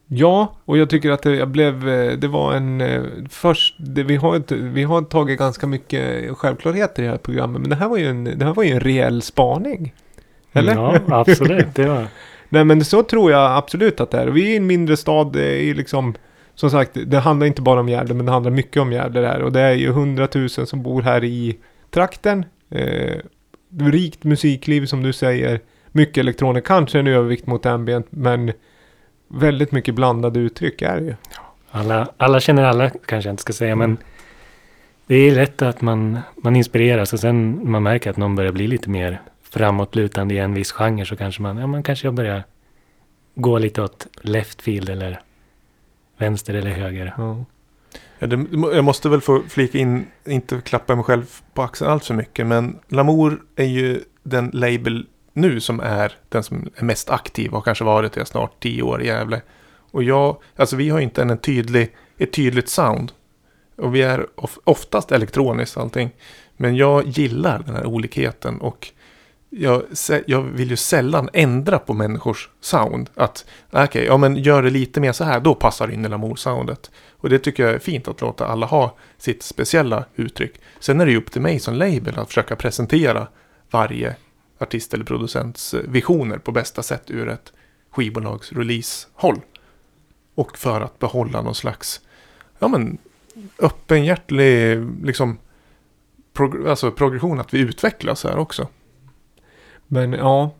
[0.07, 4.03] Ja, och jag tycker att det, jag blev, eh, det var en eh, först, det,
[4.03, 7.89] vi, har, vi har tagit ganska mycket självklarheter i det här programmet, men det här
[7.89, 9.93] var ju en, det här var ju en reell spaning.
[10.53, 10.75] Eller?
[10.75, 11.75] Ja, absolut.
[11.75, 12.07] Det var...
[12.49, 14.27] Nej men så tror jag absolut att det är.
[14.27, 16.15] Vi är en mindre stad, det är liksom
[16.57, 19.41] som sagt, det handlar inte bara om Gävle, men det handlar mycket om Gävle där.
[19.41, 21.57] Och det är ju hundratusen som bor här i
[21.91, 22.45] trakten.
[22.69, 23.15] Eh,
[23.79, 25.59] rikt musikliv som du säger.
[25.91, 28.51] Mycket elektronik, kanske en övervikt mot ambient, men
[29.27, 31.15] väldigt mycket blandade uttryck är det ju.
[31.71, 33.97] Alla, alla känner alla, kanske jag inte ska säga, men
[35.07, 38.67] det är lätt att man, man inspireras och sen man märker att någon börjar bli
[38.67, 42.43] lite mer framåtlutande i en viss genre så kanske man, ja man kanske börjar
[43.35, 45.21] gå lite åt left field eller
[46.17, 47.13] vänster eller höger.
[47.17, 47.45] Ja.
[48.19, 52.05] Ja, det, jag måste väl få flika in, inte klappa mig själv på axeln allt
[52.05, 55.05] för mycket, men Lamour är ju den label
[55.37, 58.81] nu som är den som är mest aktiv och har kanske varit det snart tio
[58.83, 59.41] år i Gävle.
[59.91, 63.11] Och jag, alltså vi har inte en tydlig, ett tydligt sound.
[63.77, 66.09] Och vi är of, oftast elektroniskt allting.
[66.57, 68.91] Men jag gillar den här olikheten och
[69.49, 69.83] jag,
[70.25, 73.09] jag vill ju sällan ändra på människors sound.
[73.15, 76.05] Att ah, okej, ja men gör det lite mer så här, då passar det in
[76.05, 76.91] i Lamour-soundet.
[77.11, 80.61] Och det tycker jag är fint att låta alla ha sitt speciella uttryck.
[80.79, 83.27] Sen är det ju upp till mig som label att försöka presentera
[83.71, 84.15] varje
[84.59, 87.53] artist eller producents eh, visioner på bästa sätt ur ett
[87.89, 89.41] skivbolags release-håll.
[90.35, 92.01] Och för att behålla någon slags,
[92.59, 92.97] ja men,
[93.59, 95.37] öppenhjärtlig, liksom,
[96.33, 98.67] prog- alltså progression, att vi utvecklas här också.
[99.87, 100.55] Men ja,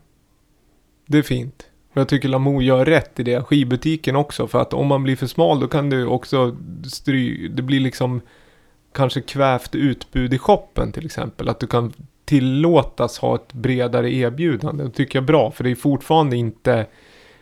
[1.06, 1.66] det är fint.
[1.92, 3.42] Och jag tycker Lamour gör rätt i det.
[3.42, 4.48] Skivbutiken också.
[4.48, 7.48] För att om man blir för smal då kan du också stry...
[7.48, 8.20] Det blir liksom
[8.92, 11.48] kanske kvävt utbud i shoppen till exempel.
[11.48, 11.92] Att du kan
[12.28, 14.84] tillåtas ha ett bredare erbjudande.
[14.84, 15.50] Det tycker jag är bra.
[15.50, 16.86] För det är fortfarande inte...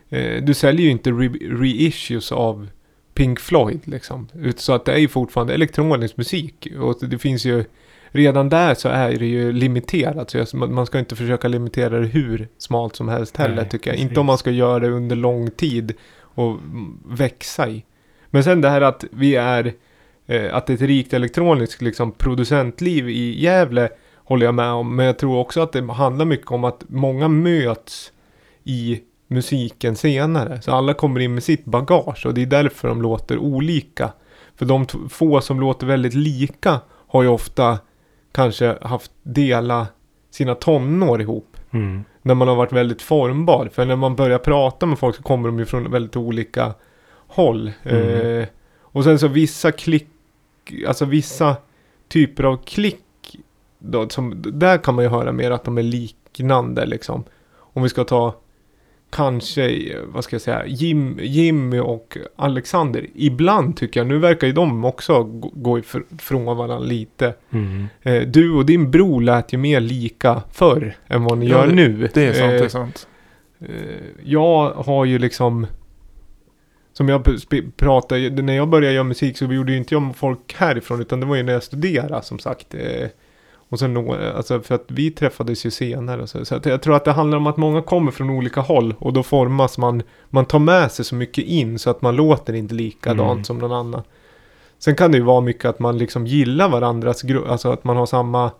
[0.08, 2.68] Eh, du säljer ju inte re- reissues av
[3.14, 4.28] Pink Floyd liksom.
[4.56, 6.68] Så att det är ju fortfarande elektronisk musik.
[6.80, 7.64] Och det finns ju...
[8.10, 10.34] Redan där så är det ju limiterat.
[10.48, 13.94] Så man ska inte försöka limitera det hur smalt som helst heller Nej, tycker jag.
[13.94, 14.08] precis.
[14.10, 15.92] Inte om man ska göra det under lång tid.
[16.36, 16.58] och
[17.06, 17.84] växa i.
[18.30, 19.72] Men sen det här att vi är,
[20.26, 23.88] eh, att det är ett rikt elektroniskt liksom, producentliv i Gävle
[24.26, 24.96] håller jag med om.
[24.96, 28.12] Men jag tror också att det handlar mycket om att många möts
[28.64, 30.62] i musiken senare.
[30.62, 34.12] Så alla kommer in med sitt bagage och det är därför de låter olika.
[34.56, 37.78] För de få som låter väldigt lika har ju ofta
[38.32, 39.86] kanske haft dela
[40.30, 41.56] sina tonår ihop.
[41.70, 42.04] Mm.
[42.22, 43.70] När man har varit väldigt formbar.
[43.72, 46.74] För när man börjar prata med folk så kommer de ju från väldigt olika
[47.26, 47.72] håll.
[47.82, 48.40] Mm.
[48.40, 48.48] Eh,
[48.80, 50.08] och sen så vissa klick,
[50.88, 51.56] alltså vissa
[52.08, 53.05] typer av klick.
[53.78, 57.24] Då, som, där kan man ju höra mer att de är liknande liksom.
[57.56, 58.34] Om vi ska ta
[59.10, 63.06] kanske, eh, vad ska jag säga, Jim, Jimmy och Alexander.
[63.14, 65.22] Ibland tycker jag, nu verkar ju de också
[65.52, 67.34] gå- ifrån varandra lite.
[67.50, 67.86] Mm.
[68.02, 71.72] Eh, du och din bror lät ju mer lika förr än vad ni Ja, gör
[71.72, 72.08] nu.
[72.14, 73.08] Det är sant, det är Eh, sant.
[73.60, 73.68] eh,
[74.24, 75.66] jag har ju liksom...
[76.92, 77.26] Som jag
[77.76, 81.26] pratade, när jag började göra musik så gjorde ju inte jag folk härifrån utan det
[81.26, 82.74] var ju när jag studerade som sagt.
[83.68, 83.96] Och sen
[84.36, 86.26] alltså för att vi träffades ju senare.
[86.26, 88.94] Så, så att jag tror att det handlar om att många kommer från olika håll
[88.98, 90.02] och då formas man.
[90.30, 93.44] Man tar med sig så mycket in så att man låter inte likadant Mm.
[93.44, 94.02] som någon annan.
[94.78, 97.96] Sen kan det ju vara mycket att man liksom gillar varandras gru- alltså att man
[97.96, 98.50] har samma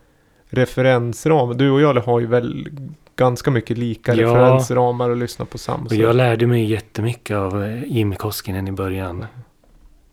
[0.48, 1.56] referensram.
[1.56, 2.68] Du och jag har ju väl
[3.16, 4.22] ganska mycket lika Ja.
[4.28, 8.72] referensramar och lyssnar på samma Och jag lärde mig jättemycket av eh, Jimmy Koskinen i
[8.72, 9.26] början.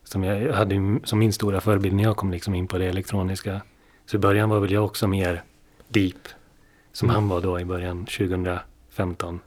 [0.04, 3.62] Som jag hade som min stora förebild när jag kom liksom in på det elektroniska.
[4.06, 5.44] Så i början var väl jag också mer
[5.88, 6.28] deep.
[6.92, 7.16] Som Mm.
[7.16, 9.40] han var då i början 2015.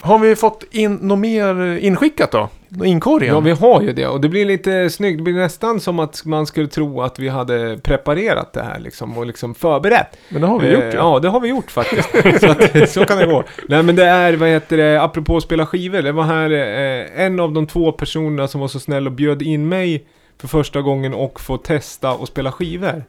[0.00, 2.48] Har vi fått in något mer inskickat då?
[2.84, 3.34] Inkorgen?
[3.34, 5.18] Ja, vi har ju det och det blir lite snyggt.
[5.18, 9.18] Det blir nästan som att man skulle tro att vi hade preparerat det här liksom
[9.18, 10.16] och liksom förberett.
[10.28, 11.14] Men det har vi Eh, gjort ja.
[11.14, 12.10] Ja, det har vi gjort faktiskt.
[12.40, 13.44] så, att, så kan det gå.
[13.68, 16.02] Nej, men det är, vad heter det, apropå att spela skivor.
[16.02, 19.42] Det var här eh, en av de två personerna som var så snäll och bjöd
[19.42, 20.06] in mig
[20.40, 23.04] för första gången och få testa och spela skivor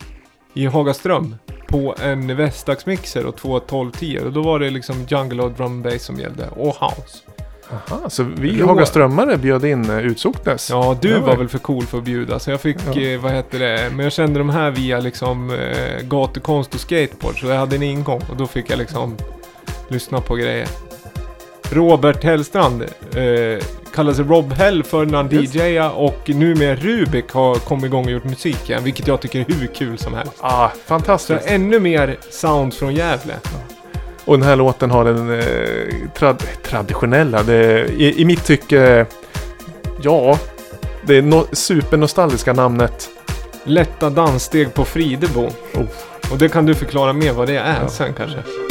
[0.53, 1.35] i Hagaström
[1.67, 6.03] på en Vestaxmixer och två 1210 och då var det liksom jungle och drum bass
[6.03, 7.24] som gällde och house.
[7.71, 10.69] Aha, så vi, Rå- Hagaströmmare bjöd in uh, Utsocknes.
[10.69, 13.01] Ja, du Ja, var väl för cool för att bjuda så jag fick, Ja.
[13.01, 17.39] eh, vad heter det, men jag kände de här via liksom eh, gatukonst och skateboard
[17.39, 19.15] så jag hade en ingång och då fick jag liksom
[19.87, 20.67] lyssna på grejer.
[21.71, 25.55] Robert Hellstrand eh, sig Rob Hell för när han Just.
[25.55, 29.39] DJar och nu med Rubik har kommit igång och gjort musik igen, vilket jag tycker
[29.39, 30.33] är hur kul som helst.
[30.39, 31.45] Ah, Så fantastiskt.
[31.45, 33.33] ännu mer sound från Gävle.
[34.25, 39.05] Och den här låten har den eh, trad traditionella, det, i, i mitt tycke,
[40.01, 40.39] ja,
[41.01, 43.09] det no supernostalgiska namnet.
[43.63, 45.41] Lätta danssteg på Fridebo.
[45.73, 45.83] Oh.
[46.31, 47.87] Och det kan du förklara mer vad det är Ja.
[47.89, 48.64] sen kanske.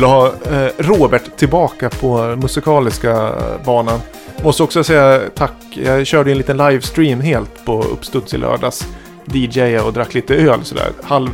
[0.00, 3.32] Vill ha eh, Robert tillbaka på musikaliska
[3.64, 4.00] banan.
[4.42, 5.52] Måste också säga tack.
[5.72, 8.86] Jag körde en liten livestream helt på uppstuds i lördags.
[9.24, 10.92] DJ och drack lite öl sådär.
[11.02, 11.30] Halv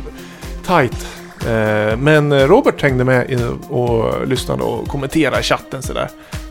[0.65, 1.07] tight.
[1.41, 6.09] Eh, Men Robert hängde med och lyssnade och kommenterade i chatten sådär.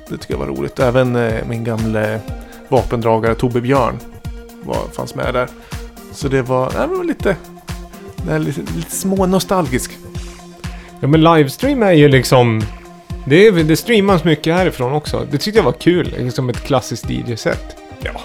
[0.09, 0.79] Det tycker jag var roligt.
[0.79, 2.21] Även eh, min gamle
[2.69, 3.99] vapendragare Tobbe Björn
[4.63, 5.49] var, fanns med där.
[6.13, 7.37] Så det var, det var lite,
[8.17, 9.99] det lite, lite små nostalgisk.
[11.01, 12.63] Ja men livestream är ju liksom...
[13.25, 15.27] Det, är, det streamas mycket härifrån också.
[15.31, 17.77] Det tyckte jag var kul, liksom ett klassiskt DJ-set.
[18.01, 18.21] Ja.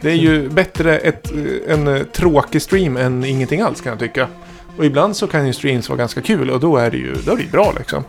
[0.00, 1.32] Det är ju bättre ett,
[1.68, 4.28] en eh, tråkig stream än ingenting alls kan jag tycka.
[4.76, 7.32] Och ibland så kan ju streams vara ganska kul och då är det ju då
[7.32, 8.04] är det ju bra liksom.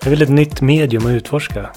[0.00, 1.70] Det är väl ett nytt medium att utforska.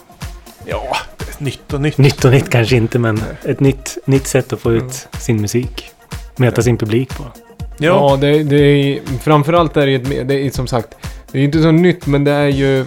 [0.65, 0.97] Ja,
[1.37, 1.97] nytt och nytt.
[1.97, 5.91] Nytt och nytt kanske inte, men ett nytt, nytt sätt att få ut sin musik.
[6.35, 7.23] Möta sin publik på.
[7.23, 8.99] Ja, Ja, det, det är...
[9.19, 10.27] Framförallt är det ett...
[10.27, 10.95] Det är som sagt...
[11.31, 12.79] Det är inte så nytt, men det är ju...
[12.79, 12.85] eh,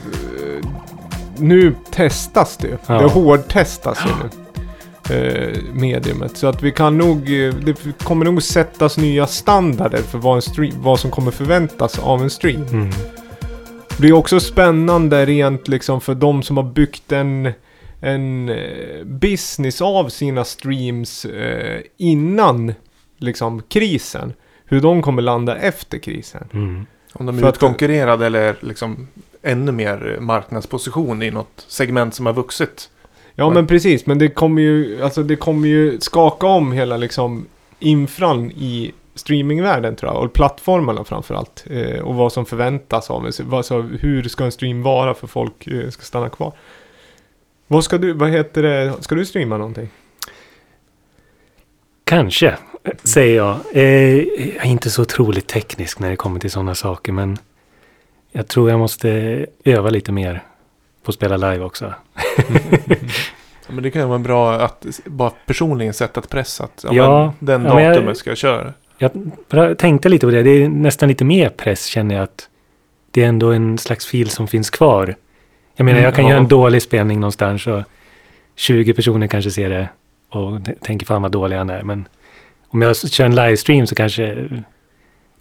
[1.39, 2.79] Nu testas det.
[2.87, 2.95] Ja.
[2.99, 4.29] Det hårdtestas ju nu.
[5.17, 6.37] eh, mediumet.
[6.37, 7.17] Så att vi kan nog...
[7.19, 11.99] eh, Det kommer nog sättas nya standarder för vad, en stream, vad som kommer förväntas
[11.99, 12.63] av en stream.
[12.71, 12.91] Mm.
[13.89, 17.53] Det blir också spännande rent liksom för de som har byggt en,
[18.01, 18.51] en
[19.05, 22.75] business av sina streams eh, innan
[23.19, 24.33] liksom krisen.
[24.65, 26.49] Hur de kommer landa efter krisen.
[26.53, 26.87] Mm.
[27.19, 29.09] Om de för är att- utkonkurrerade eller liksom
[29.43, 32.91] ännu mer marknadsposition i något segment som har vuxit.
[33.35, 37.47] Ja men precis, men det kommer ju, alltså det kommer ju skaka om hela liksom
[37.79, 40.25] infran i streamingvärlden tror jag.
[40.25, 41.65] Och plattformarna framförallt.
[41.71, 43.33] Eh, och vad som förväntas av en.
[43.33, 46.53] Så- Alltså, hur ska en stream vara för folk eh, ska stanna kvar.
[47.67, 49.89] Vad ska du, vad heter det, ska du streama någonting?
[52.05, 52.57] Kanske,
[53.05, 53.57] säger jag.
[53.73, 57.39] Eh, jag är inte så otroligt teknisk när det kommer till sådana saker, men
[58.33, 60.43] jag tror jag måste öva lite mer
[61.05, 61.95] på att spela live också.
[63.71, 67.65] Men det kan ju vara bra att bara personligen sätta press att ja, Ja, den
[67.65, 68.73] ja, men jag- datumet ska jag köra.
[68.99, 70.43] Jag tänkte lite på det.
[70.43, 72.49] Det är nästan lite mer press känner jag att
[73.11, 75.15] det är ändå en slags fil som finns kvar.
[75.77, 76.31] Jag menar, Mm, jag kan ja.
[76.31, 77.83] göra en dålig spelning någonstans och
[78.57, 79.89] 20 personer kanske ser det
[80.31, 81.83] och tänker fan vad dålig han är.
[81.83, 82.09] Men
[82.69, 84.49] om jag kör en livestream så kanske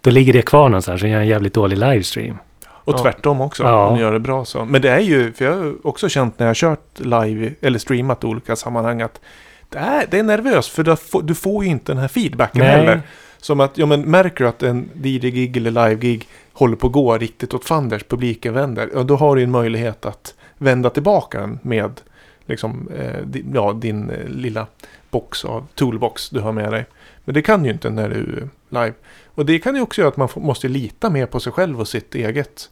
[0.00, 2.38] då ligger det kvar någonstans jag gör en jävligt dålig livestream.
[2.68, 2.98] Och Ja.
[2.98, 3.86] tvärtom också, Ja.
[3.86, 4.64] om ni gör det bra så.
[4.64, 7.78] Men det är ju, för jag har också känt när jag har kört live eller
[7.78, 9.20] streamat i olika sammanhang att
[9.68, 12.60] det är, det är nervöst för du får, du får ju inte den här feedbacken
[12.60, 12.70] Nej.
[12.70, 13.00] heller.
[13.38, 17.18] Som att, ja men märker du att en DJ-gig eller live-gig håller på att gå
[17.18, 21.58] riktigt åt fanders, publiken vänder, ja då har du en möjlighet att vända tillbaka den
[21.62, 22.00] med
[22.46, 24.66] liksom, eh, di, ja, din eh, lilla
[25.10, 26.84] box av toolbox du har med dig.
[27.28, 28.48] Men det kan ju inte när du är
[28.84, 28.94] live.
[29.26, 31.88] Och det kan ju också göra att man måste lita mer på sig själv och
[31.88, 32.70] sitt eget,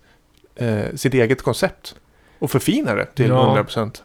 [0.55, 1.95] eh, sitt eget koncept.
[2.39, 3.55] Och förfina det till Ja.
[3.57, 4.03] 100%.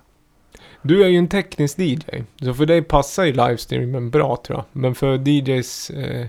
[0.82, 2.24] Du är ju en teknisk DJ.
[2.42, 4.66] Så för dig passar ju livestreamen bra tror jag.
[4.72, 6.26] Men för DJs eh,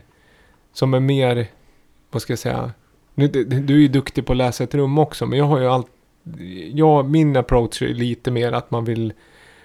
[0.72, 1.46] som är mer,
[2.10, 2.72] vad ska jag säga.
[3.14, 5.26] Du- du är ju duktig på att läsa ett rum också.
[5.26, 5.86] Men jag har ju allt.
[6.72, 9.12] Jag, min approach är lite mer att man vill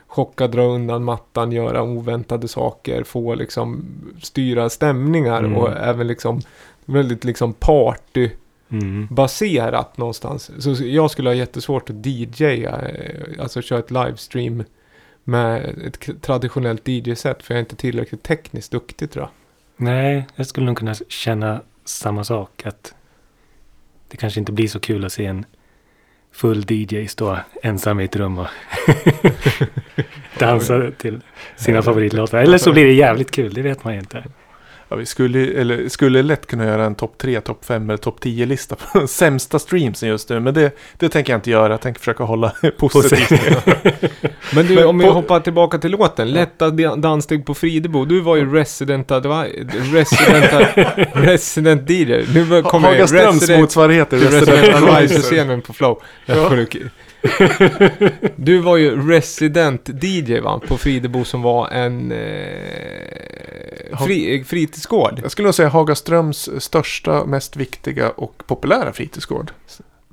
[0.07, 3.85] chocka, dra undan mattan, göra oväntade saker, få liksom
[4.21, 5.55] styra stämningar Mm.
[5.57, 6.41] och även liksom
[6.85, 8.29] väldigt liksom party
[8.69, 9.07] Mm.
[9.11, 10.51] baserat någonstans.
[10.63, 14.63] Så jag skulle ha jättesvårt att DJa, eh, alltså köra ett livestream
[15.23, 19.29] med ett traditionellt DJ-set för jag är inte tillräckligt tekniskt duktig tror jag.
[19.85, 22.65] Nej, jag skulle nog kunna känna samma sak.
[22.65, 22.93] Att
[24.07, 25.45] det kanske inte blir så kul att se en
[26.38, 28.47] full DJ stå ensam i ett rum och
[30.39, 31.22] dansa till
[31.55, 32.38] sina favoritlåtar.
[32.38, 34.23] Eller så blir det jävligt kul, det vet man ju inte.
[34.89, 38.18] Ja, vi skulle, eller, skulle lätt kunna göra en topp 3, topp 5 eller topp
[38.23, 40.39] 10-lista på de sämsta streamsen just nu.
[40.39, 41.73] Men det, det tänker jag inte göra.
[41.73, 43.30] Jag tänker försöka hålla positivt.
[44.55, 46.31] Men du, Men om vi på- hoppar tillbaka till låten.
[46.31, 48.05] Lätta dan- danssteg på Fridebo.
[48.05, 50.68] Du var ju resident, resident,
[51.14, 52.14] resident DJ.
[52.34, 54.95] Nu kommer Hagaströms resident, motsvarighet till resident Resident Advisor.
[54.97, 56.01] advisor-scenen på flow.
[56.26, 56.49] Ja.
[58.35, 60.61] Du var ju resident DJ va?
[60.68, 65.19] På Fridebo som var en eh, fri, fritidsgård.
[65.23, 69.52] Jag skulle nog säga Hagaströms största, mest viktiga och populära fritidsgård.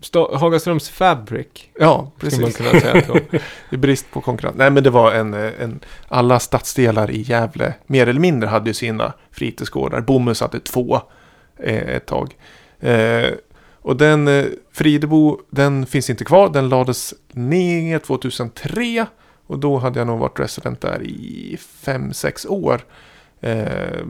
[0.02, 1.46] Sta- Hagaströms Fabric.
[1.80, 2.56] Ja, Skulle man precis.
[2.70, 3.20] kunna säga.
[3.70, 4.56] I brist på konkurrens.
[4.58, 5.80] Nej, men det var en, eh, en...
[6.08, 10.00] Alla stadsdelar i Gävle, mer eller mindre, hade ju sina fritidsgårdar.
[10.00, 11.00] Bomhus hade två
[11.58, 12.34] eh, ett tag.
[12.80, 13.28] Eh,
[13.84, 16.48] och den eh, Fridebo, den finns inte kvar.
[16.48, 19.06] Den lades ner 2003.
[19.46, 22.80] Och då hade jag nog varit resident där i fem sex år.
[23.40, 24.02] Eh,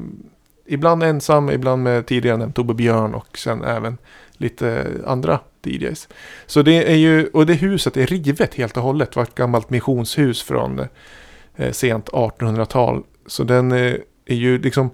[0.67, 3.99] ibland ensam, ibland med tidigare nämnt Tobbe Björn och sen även
[4.33, 6.09] lite andra DJs.
[6.47, 9.13] Så det är ju, och det huset är rivet helt och hållet.
[9.13, 10.81] Det var ett gammalt missionshus från
[11.57, 13.03] eh, sent 1800-tal.
[13.27, 13.95] Så den eh,
[14.27, 14.91] är ju liksom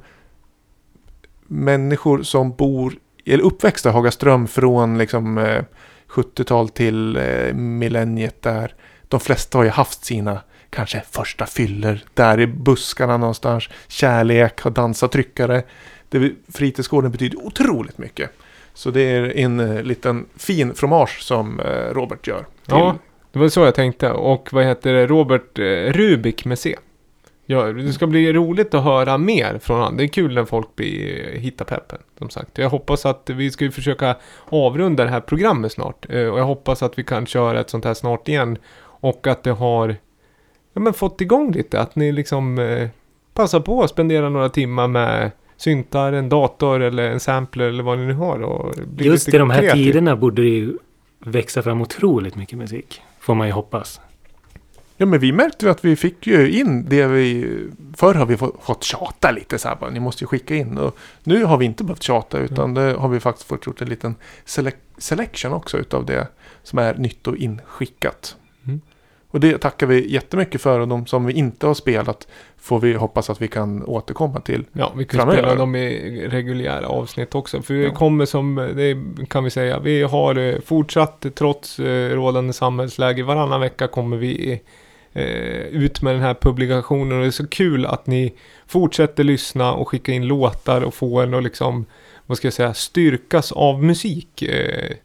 [1.46, 2.94] människor som bor,
[3.26, 5.62] eller uppväxt i Hagaström från liksom eh,
[6.08, 8.74] 70-tal till eh, millenniet där.
[9.08, 10.40] De flesta har ju haft sina
[10.70, 13.68] kanske första fyller där i buskarna någonstans.
[13.88, 15.62] Kärlek, har dansat tryckare.
[16.08, 18.30] Det, fritidsgården betyder otroligt mycket.
[18.74, 22.38] Så det är en eh, liten fin fromage som eh, Robert gör.
[22.38, 22.96] Till, Ja,
[23.32, 24.10] det var så jag tänkte.
[24.10, 25.06] Och vad heter det?
[25.06, 26.76] Robert eh, Rubik med C.
[27.50, 29.96] Ja, det ska bli roligt att höra mer från honom.
[29.96, 31.98] Det är kul när folk blir, hittar peppen.
[32.18, 32.58] Som sagt.
[32.58, 34.16] Jag hoppas att vi ska försöka
[34.48, 36.06] avrunda det här programmet snart.
[36.10, 38.58] Eh, Och jag hoppas att vi kan köra ett sånt här snart igen.
[38.82, 39.96] Och att det har
[40.72, 41.80] ja, men fått igång lite.
[41.80, 42.88] Att ni liksom eh,
[43.34, 47.98] passar på att spendera några timmar med syntar, en dator eller en sampler eller vad
[47.98, 48.42] ni nu har.
[48.42, 49.84] Och Just i de här kreativ.
[49.84, 50.78] tiderna borde det ju
[51.18, 53.02] växa fram otroligt mycket musik.
[53.20, 54.00] Får man ju hoppas.
[55.00, 57.46] Ja men vi märkte ju att vi fick ju in det vi...
[57.96, 60.78] Förr har vi fått, tjata lite så här bara, ni måste ju skicka in.
[60.78, 63.88] Och nu har vi inte behövt tjata utan det har vi faktiskt fått gjort en
[63.88, 64.14] liten
[64.46, 66.26] selec- selection också utav det
[66.62, 68.36] som är nytt och inskickat.
[68.66, 68.80] Mm.
[69.30, 72.28] Och det tackar vi jättemycket för och de som vi inte har spelat
[72.58, 74.64] får vi hoppas att vi kan återkomma till.
[74.72, 75.38] Ja, vi kan framöver.
[75.42, 77.62] spela dem i reguljära avsnitt också.
[77.62, 77.94] För vi Ja.
[77.94, 83.22] kommer som, det kan vi säga, vi har eh, fortsatt trots eh, rådande samhällsläge.
[83.22, 84.60] Varannan vecka kommer vi
[85.12, 87.12] eh, ut med den här publikationen.
[87.12, 88.34] Och det är så kul att ni
[88.66, 91.86] fortsätter lyssna och skicka in låtar och få en att liksom,
[92.26, 94.42] vad ska jag säga, styrkas av musik.
[94.42, 94.96] Eh,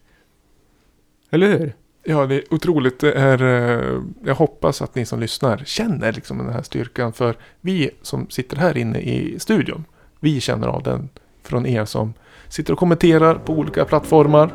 [1.32, 1.74] eller hur?
[2.04, 3.00] Ja, det är otroligt.
[3.00, 7.14] Det är, eh, jag hoppas att ni som lyssnar känner liksom den här styrkan.
[7.14, 9.86] För vi som sitter här inne i studion,
[10.20, 11.10] vi känner av den
[11.44, 12.14] från er som
[12.48, 14.54] sitter och kommenterar på olika plattformar.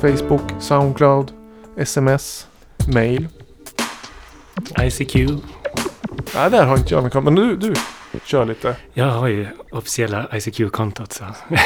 [0.00, 1.32] Facebook, Soundcloud,
[1.76, 2.48] sms,
[2.94, 3.28] mail.
[4.80, 5.16] ICQ.
[6.34, 7.74] Ja, där har inte jag någon men du, du
[8.24, 8.76] kör lite.
[8.92, 11.24] Jag har ju officiella ICQ-kontot så.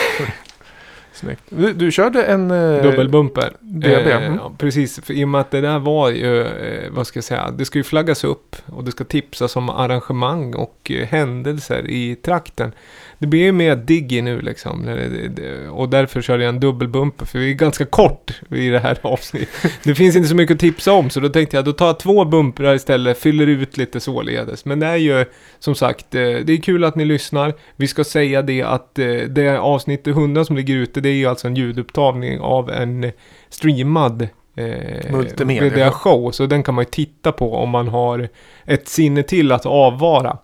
[1.12, 1.42] Snyggt.
[1.48, 2.50] Du, du körde en...
[2.50, 3.56] eh, Dubbelbumper.
[3.60, 3.84] DB.
[3.86, 7.16] Eh, ja, precis, för i och med att det där var ju, eh, vad ska
[7.16, 11.06] jag säga, det ska ju flaggas upp och det ska tipsas om arrangemang och eh,
[11.06, 12.72] händelser i trakten.
[13.19, 14.99] Det blir ju mer diggy nu liksom.
[15.70, 19.73] Och därför körde jag en dubbelbumper, för vi är ganska kort i det här avsnittet.
[19.82, 21.99] Det finns inte så mycket att tipsa om, så då tänkte jag, då tar jag
[21.99, 24.65] två bumprar istället, fyller ut lite således.
[24.65, 25.24] Men det är ju,
[25.59, 27.55] som sagt, eh, det är kul att ni lyssnar.
[27.77, 31.27] Vi ska säga det att eh, det avsnitt 100 som ligger ute, det är ju
[31.27, 33.12] alltså en ljudupptagning av en
[33.49, 35.91] streamad eh, Multimedia.
[35.91, 38.28] show Så den kan man ju titta på om man har
[38.65, 40.39] ett sinne till att avvara.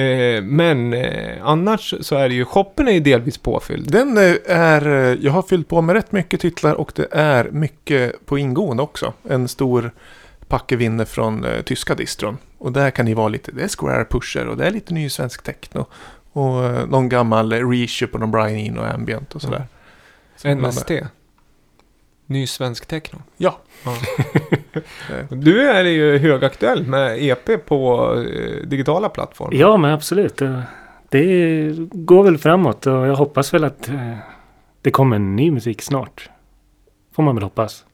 [0.00, 3.90] Eh, men eh, annars så är det ju, shoppen är ju delvis påfylld.
[3.92, 7.50] Den eh, är, eh, jag har fyllt på med rätt mycket titlar och det är
[7.50, 9.12] mycket på ingående också.
[9.28, 9.92] En stor
[10.48, 12.38] packe vinner från eh, tyska distron.
[12.58, 15.08] Och där kan det vara lite, det är Square Pusher och det är lite ny
[15.08, 15.86] svensk techno.
[16.32, 19.66] Och någon gammal reissue på någon Brian Eno Ambient och sådär.
[20.44, 20.68] Mm.
[20.68, 20.90] NST.
[22.30, 23.18] Ny svensk techno.
[23.36, 23.58] Ja.
[23.84, 23.96] Ja.
[25.30, 29.54] du är ju högaktuell med EP på eh, digitala plattformar.
[29.54, 30.36] Ja, men absolut.
[30.36, 30.62] Det,
[31.08, 34.16] det går väl framåt och jag hoppas väl att eh,
[34.82, 36.30] det kommer en ny musik snart.
[37.12, 37.84] Får man väl hoppas.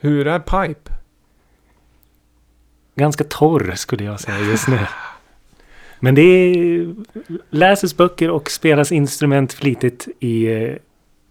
[0.00, 0.90] Hur är Pipe?
[2.94, 4.78] Ganska torr skulle jag säga just nu.
[6.00, 6.94] Men det är,
[7.50, 10.76] läses böcker och spelas instrument flitigt i eh,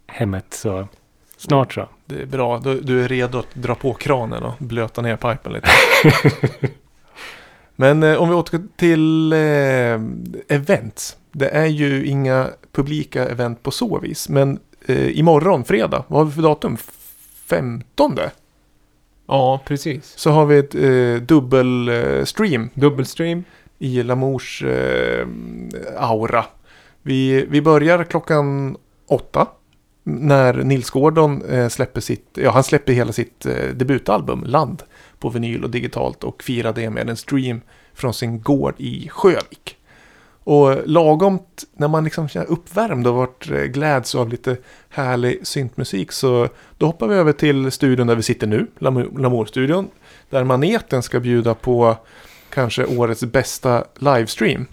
[0.06, 0.46] hemmet.
[0.50, 0.88] Så
[1.36, 1.88] snart så.
[2.16, 5.52] Det är bra, du, du är redo att dra på kranen och blöta ner pipen
[5.52, 5.68] lite.
[7.76, 11.16] Men eh, om vi återgår till eh, events.
[11.32, 14.28] Det är ju inga publika event på så vis.
[14.28, 16.76] Men eh, imorgon, fredag, vad har vi för datum?
[17.46, 18.18] 15
[19.26, 20.18] Ja, precis.
[20.18, 23.44] så har vi ett eh, dubbel eh, stream Dubbelstream.
[23.78, 25.26] i Lamours eh,
[25.96, 26.44] aura.
[27.02, 28.76] Vi, vi börjar klockan
[29.08, 29.46] åtta.
[30.04, 34.82] När Nils Gordon eh, släpper sitt, ja han släpper hela sitt eh, debutalbum Land
[35.18, 37.60] på vinyl och digitalt och firar det med en stream
[37.94, 39.76] från sin gård i Sjövik.
[40.44, 44.56] Och lagomt när man liksom känner uppvärmd och varit eh, gläds av lite
[44.88, 46.48] härlig syntmusik så
[46.78, 49.88] då hoppar vi över till studion där vi sitter nu, Lamour-studion.
[50.30, 51.96] Där maneten ska bjuda på
[52.50, 54.66] kanske årets bästa livestream.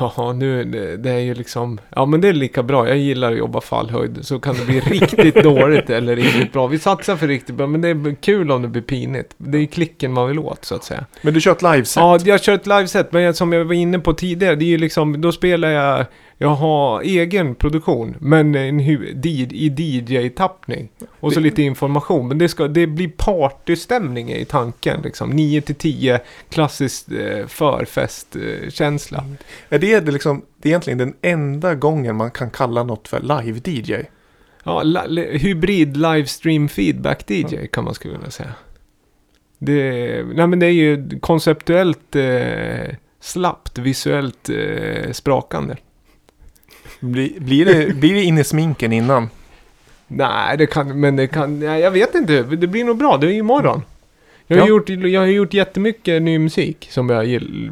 [0.00, 1.80] Ja, nu, det, det är ju liksom...
[1.90, 2.88] Ja, men det är lika bra.
[2.88, 4.18] Jag gillar att jobba fallhöjd.
[4.22, 6.66] Så kan det bli riktigt dåligt eller riktigt bra.
[6.66, 9.34] Vi satsar för riktigt bra, men det är kul om det blir pinigt.
[9.36, 11.04] Det är klicken man vill åt, så att säga.
[11.22, 12.00] Men du kör ett liveset.
[12.00, 14.78] Ja, jag kör ett liveset, men som jag var inne på tidigare, det är ju
[14.78, 16.06] liksom, då spelar jag
[16.40, 18.80] Jag har egen produktion, men en
[19.52, 20.88] i DJ-tappning.
[21.20, 22.28] Och så Det- lite information.
[22.28, 25.00] Men det, ska, det blir partystämning i tanken.
[25.02, 25.30] Liksom.
[25.30, 26.20] 9 till 10,
[26.50, 29.24] klassisk eh, förfestkänsla.
[29.68, 33.20] Är det, det, liksom, det är egentligen den enda gången man kan kalla något för
[33.20, 34.04] live-DJ?
[34.64, 34.82] Ja,
[35.32, 38.52] hybrid livestream feedback DJ kan man skulle vilja säga.
[39.58, 45.76] Det, nej men det är ju konceptuellt eh, slappt, visuellt eh, sprakande.
[47.00, 49.28] Blir, blir, det, blir det in i sminken innan?
[50.06, 52.42] Nej, det kan, men det kan, nej, jag vet inte.
[52.42, 53.82] Det blir nog bra, det är ju imorgon.
[54.46, 54.68] Jag har, Ja.
[54.68, 57.24] gjort, jag har gjort jättemycket ny musik som jag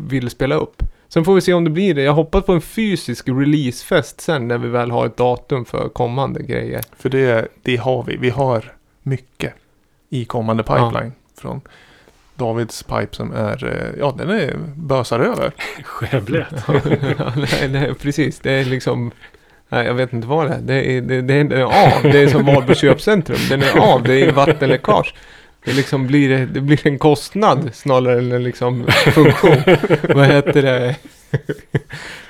[0.08, 0.82] vill spela upp.
[1.08, 2.02] Sen får vi se om det blir det.
[2.02, 6.42] Jag hoppas på en fysisk releasefest sen när vi väl har ett datum för kommande
[6.42, 6.80] grejer.
[6.98, 8.16] För det, det har vi.
[8.16, 8.72] Vi har
[9.02, 9.54] mycket
[10.10, 11.12] i kommande pipeline.
[11.40, 11.60] Från
[12.36, 15.52] Davids pipe som är, eh, ja den är bösar över.
[15.84, 16.46] Skövlet.
[17.18, 18.40] Ja, nej, nej, precis.
[18.40, 19.10] Det är liksom...
[19.68, 20.60] Nej, jag vet inte vad det är.
[20.60, 22.02] Det är, det, det är, det är av.
[22.02, 23.38] Det är som Valbo köpcentrum.
[23.48, 24.02] Den är av.
[24.02, 25.14] Det är vattenläckage.
[25.64, 29.56] Det, liksom blir, det blir en kostnad snarare än en liksom funktion.
[30.14, 30.96] vad heter det?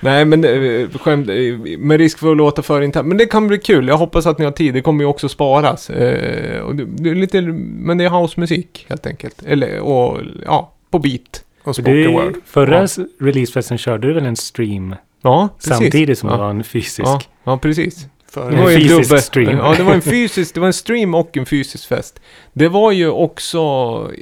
[0.00, 3.08] Nej, men eh, skämt, eh, med risk för att låta för internt.
[3.08, 3.88] Men det kan bli kul.
[3.88, 4.74] Jag hoppas att ni har tid.
[4.74, 5.90] Det kommer ju också sparas.
[5.90, 9.42] Eh, och det, det är lite, men det är housemusik helt enkelt.
[9.46, 11.42] Eller, och ja, på beat.
[11.64, 12.34] Och spoken word.
[12.46, 13.04] förra Ja.
[13.20, 15.78] releasefesten körde du väl en stream Ja, precis.
[15.78, 16.34] samtidigt som ja.
[16.36, 17.00] det var en fysisk?
[17.08, 18.06] Ja, ja, precis.
[18.30, 19.58] För, Det var en fysisk dubbel, stream.
[19.58, 22.20] Ja, det var en fysisk, det var en stream och en fysisk fest.
[22.52, 23.58] Det var ju också,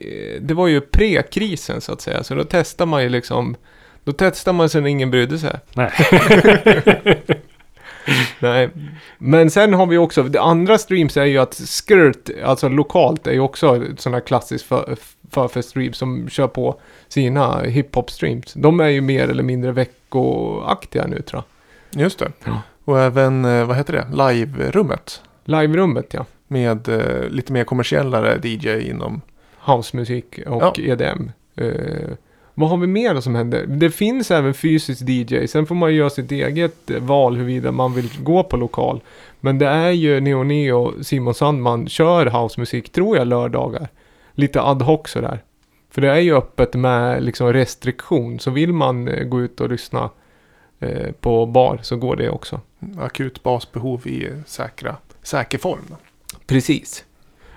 [0.04, 2.24] eh, det var ju pre-krisen så att säga.
[2.24, 3.56] Så då testar man ju liksom,
[4.04, 5.56] då testar man sen ingen brydde sig.
[5.74, 5.90] Nej.
[8.38, 8.70] Nej.
[9.18, 13.32] Men sen har vi också, det andra streams är ju att Skirt, alltså lokalt, är
[13.32, 14.96] ju också sådana klassisk för,
[15.30, 18.52] förfest-stream som kör på sina hiphop-streams.
[18.54, 21.42] De är ju mer eller mindre veckoaktiga nu tror
[21.94, 22.02] jag.
[22.02, 22.32] just det.
[22.44, 22.62] Ja.
[22.84, 25.22] Och även, eh, vad heter det, live-rummet.
[25.44, 26.26] Live-rummet ja.
[26.48, 29.20] Med eh, lite mer kommersiellare DJ inom.
[29.58, 30.74] housemusik och Ja.
[30.92, 31.30] EDM.
[31.56, 32.10] Eh,
[32.54, 33.66] vad har vi mer som händer?
[33.66, 35.46] Det finns även fysisk DJ.
[35.46, 39.00] Sen får man ju göra sitt eget eh, val huruvida man vill gå på lokal.
[39.40, 43.88] Men det är ju Neo Neo, Simon Sandman kör housemusik, tror jag, lördagar.
[44.34, 45.42] Lite ad hoc sådär.
[45.90, 48.38] För det är ju öppet med liksom restriktion.
[48.38, 50.10] Så vill man eh, gå ut och lyssna
[50.80, 52.60] eh, på bar så går det också.
[52.98, 55.94] Akut basbehov i säkra, säker form.
[56.46, 57.04] Precis.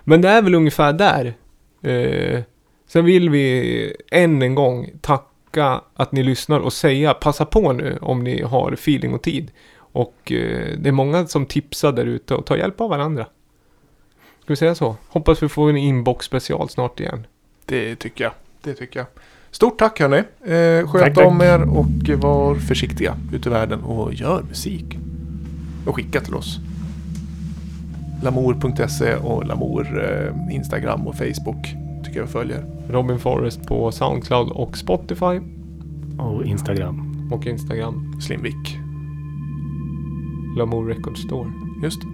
[0.03, 1.33] Men det är väl ungefär där.
[1.81, 2.43] Eh,
[2.87, 7.97] sen vill vi än en gång tacka att ni lyssnar och säga passa på nu
[8.01, 9.51] om ni har feeling och tid.
[9.77, 13.23] Och eh, det är många som tipsar där ute och tar hjälp av varandra.
[14.43, 14.95] Ska vi säga så?
[15.07, 17.27] Hoppas vi får en inbox special snart igen.
[17.65, 18.33] Det tycker jag.
[18.61, 19.07] Det tycker jag.
[19.51, 20.17] Stort tack hörni.
[20.17, 21.25] Eh, sköt Tack, tack.
[21.27, 24.85] om er och var försiktiga ute i världen och gör musik.
[25.87, 26.57] Och skicka till oss.
[28.23, 31.86] Lamour.se och Lamour eh, Instagram och Facebook
[32.17, 32.65] tycker vi följer.
[32.89, 35.39] Robin Forrest på Soundcloud och Spotify
[36.19, 37.29] Och Instagram.
[37.31, 38.21] och Instagram.
[38.21, 38.77] Slimvik.
[40.57, 41.51] Lamour Record Store.
[41.83, 42.07] Just det.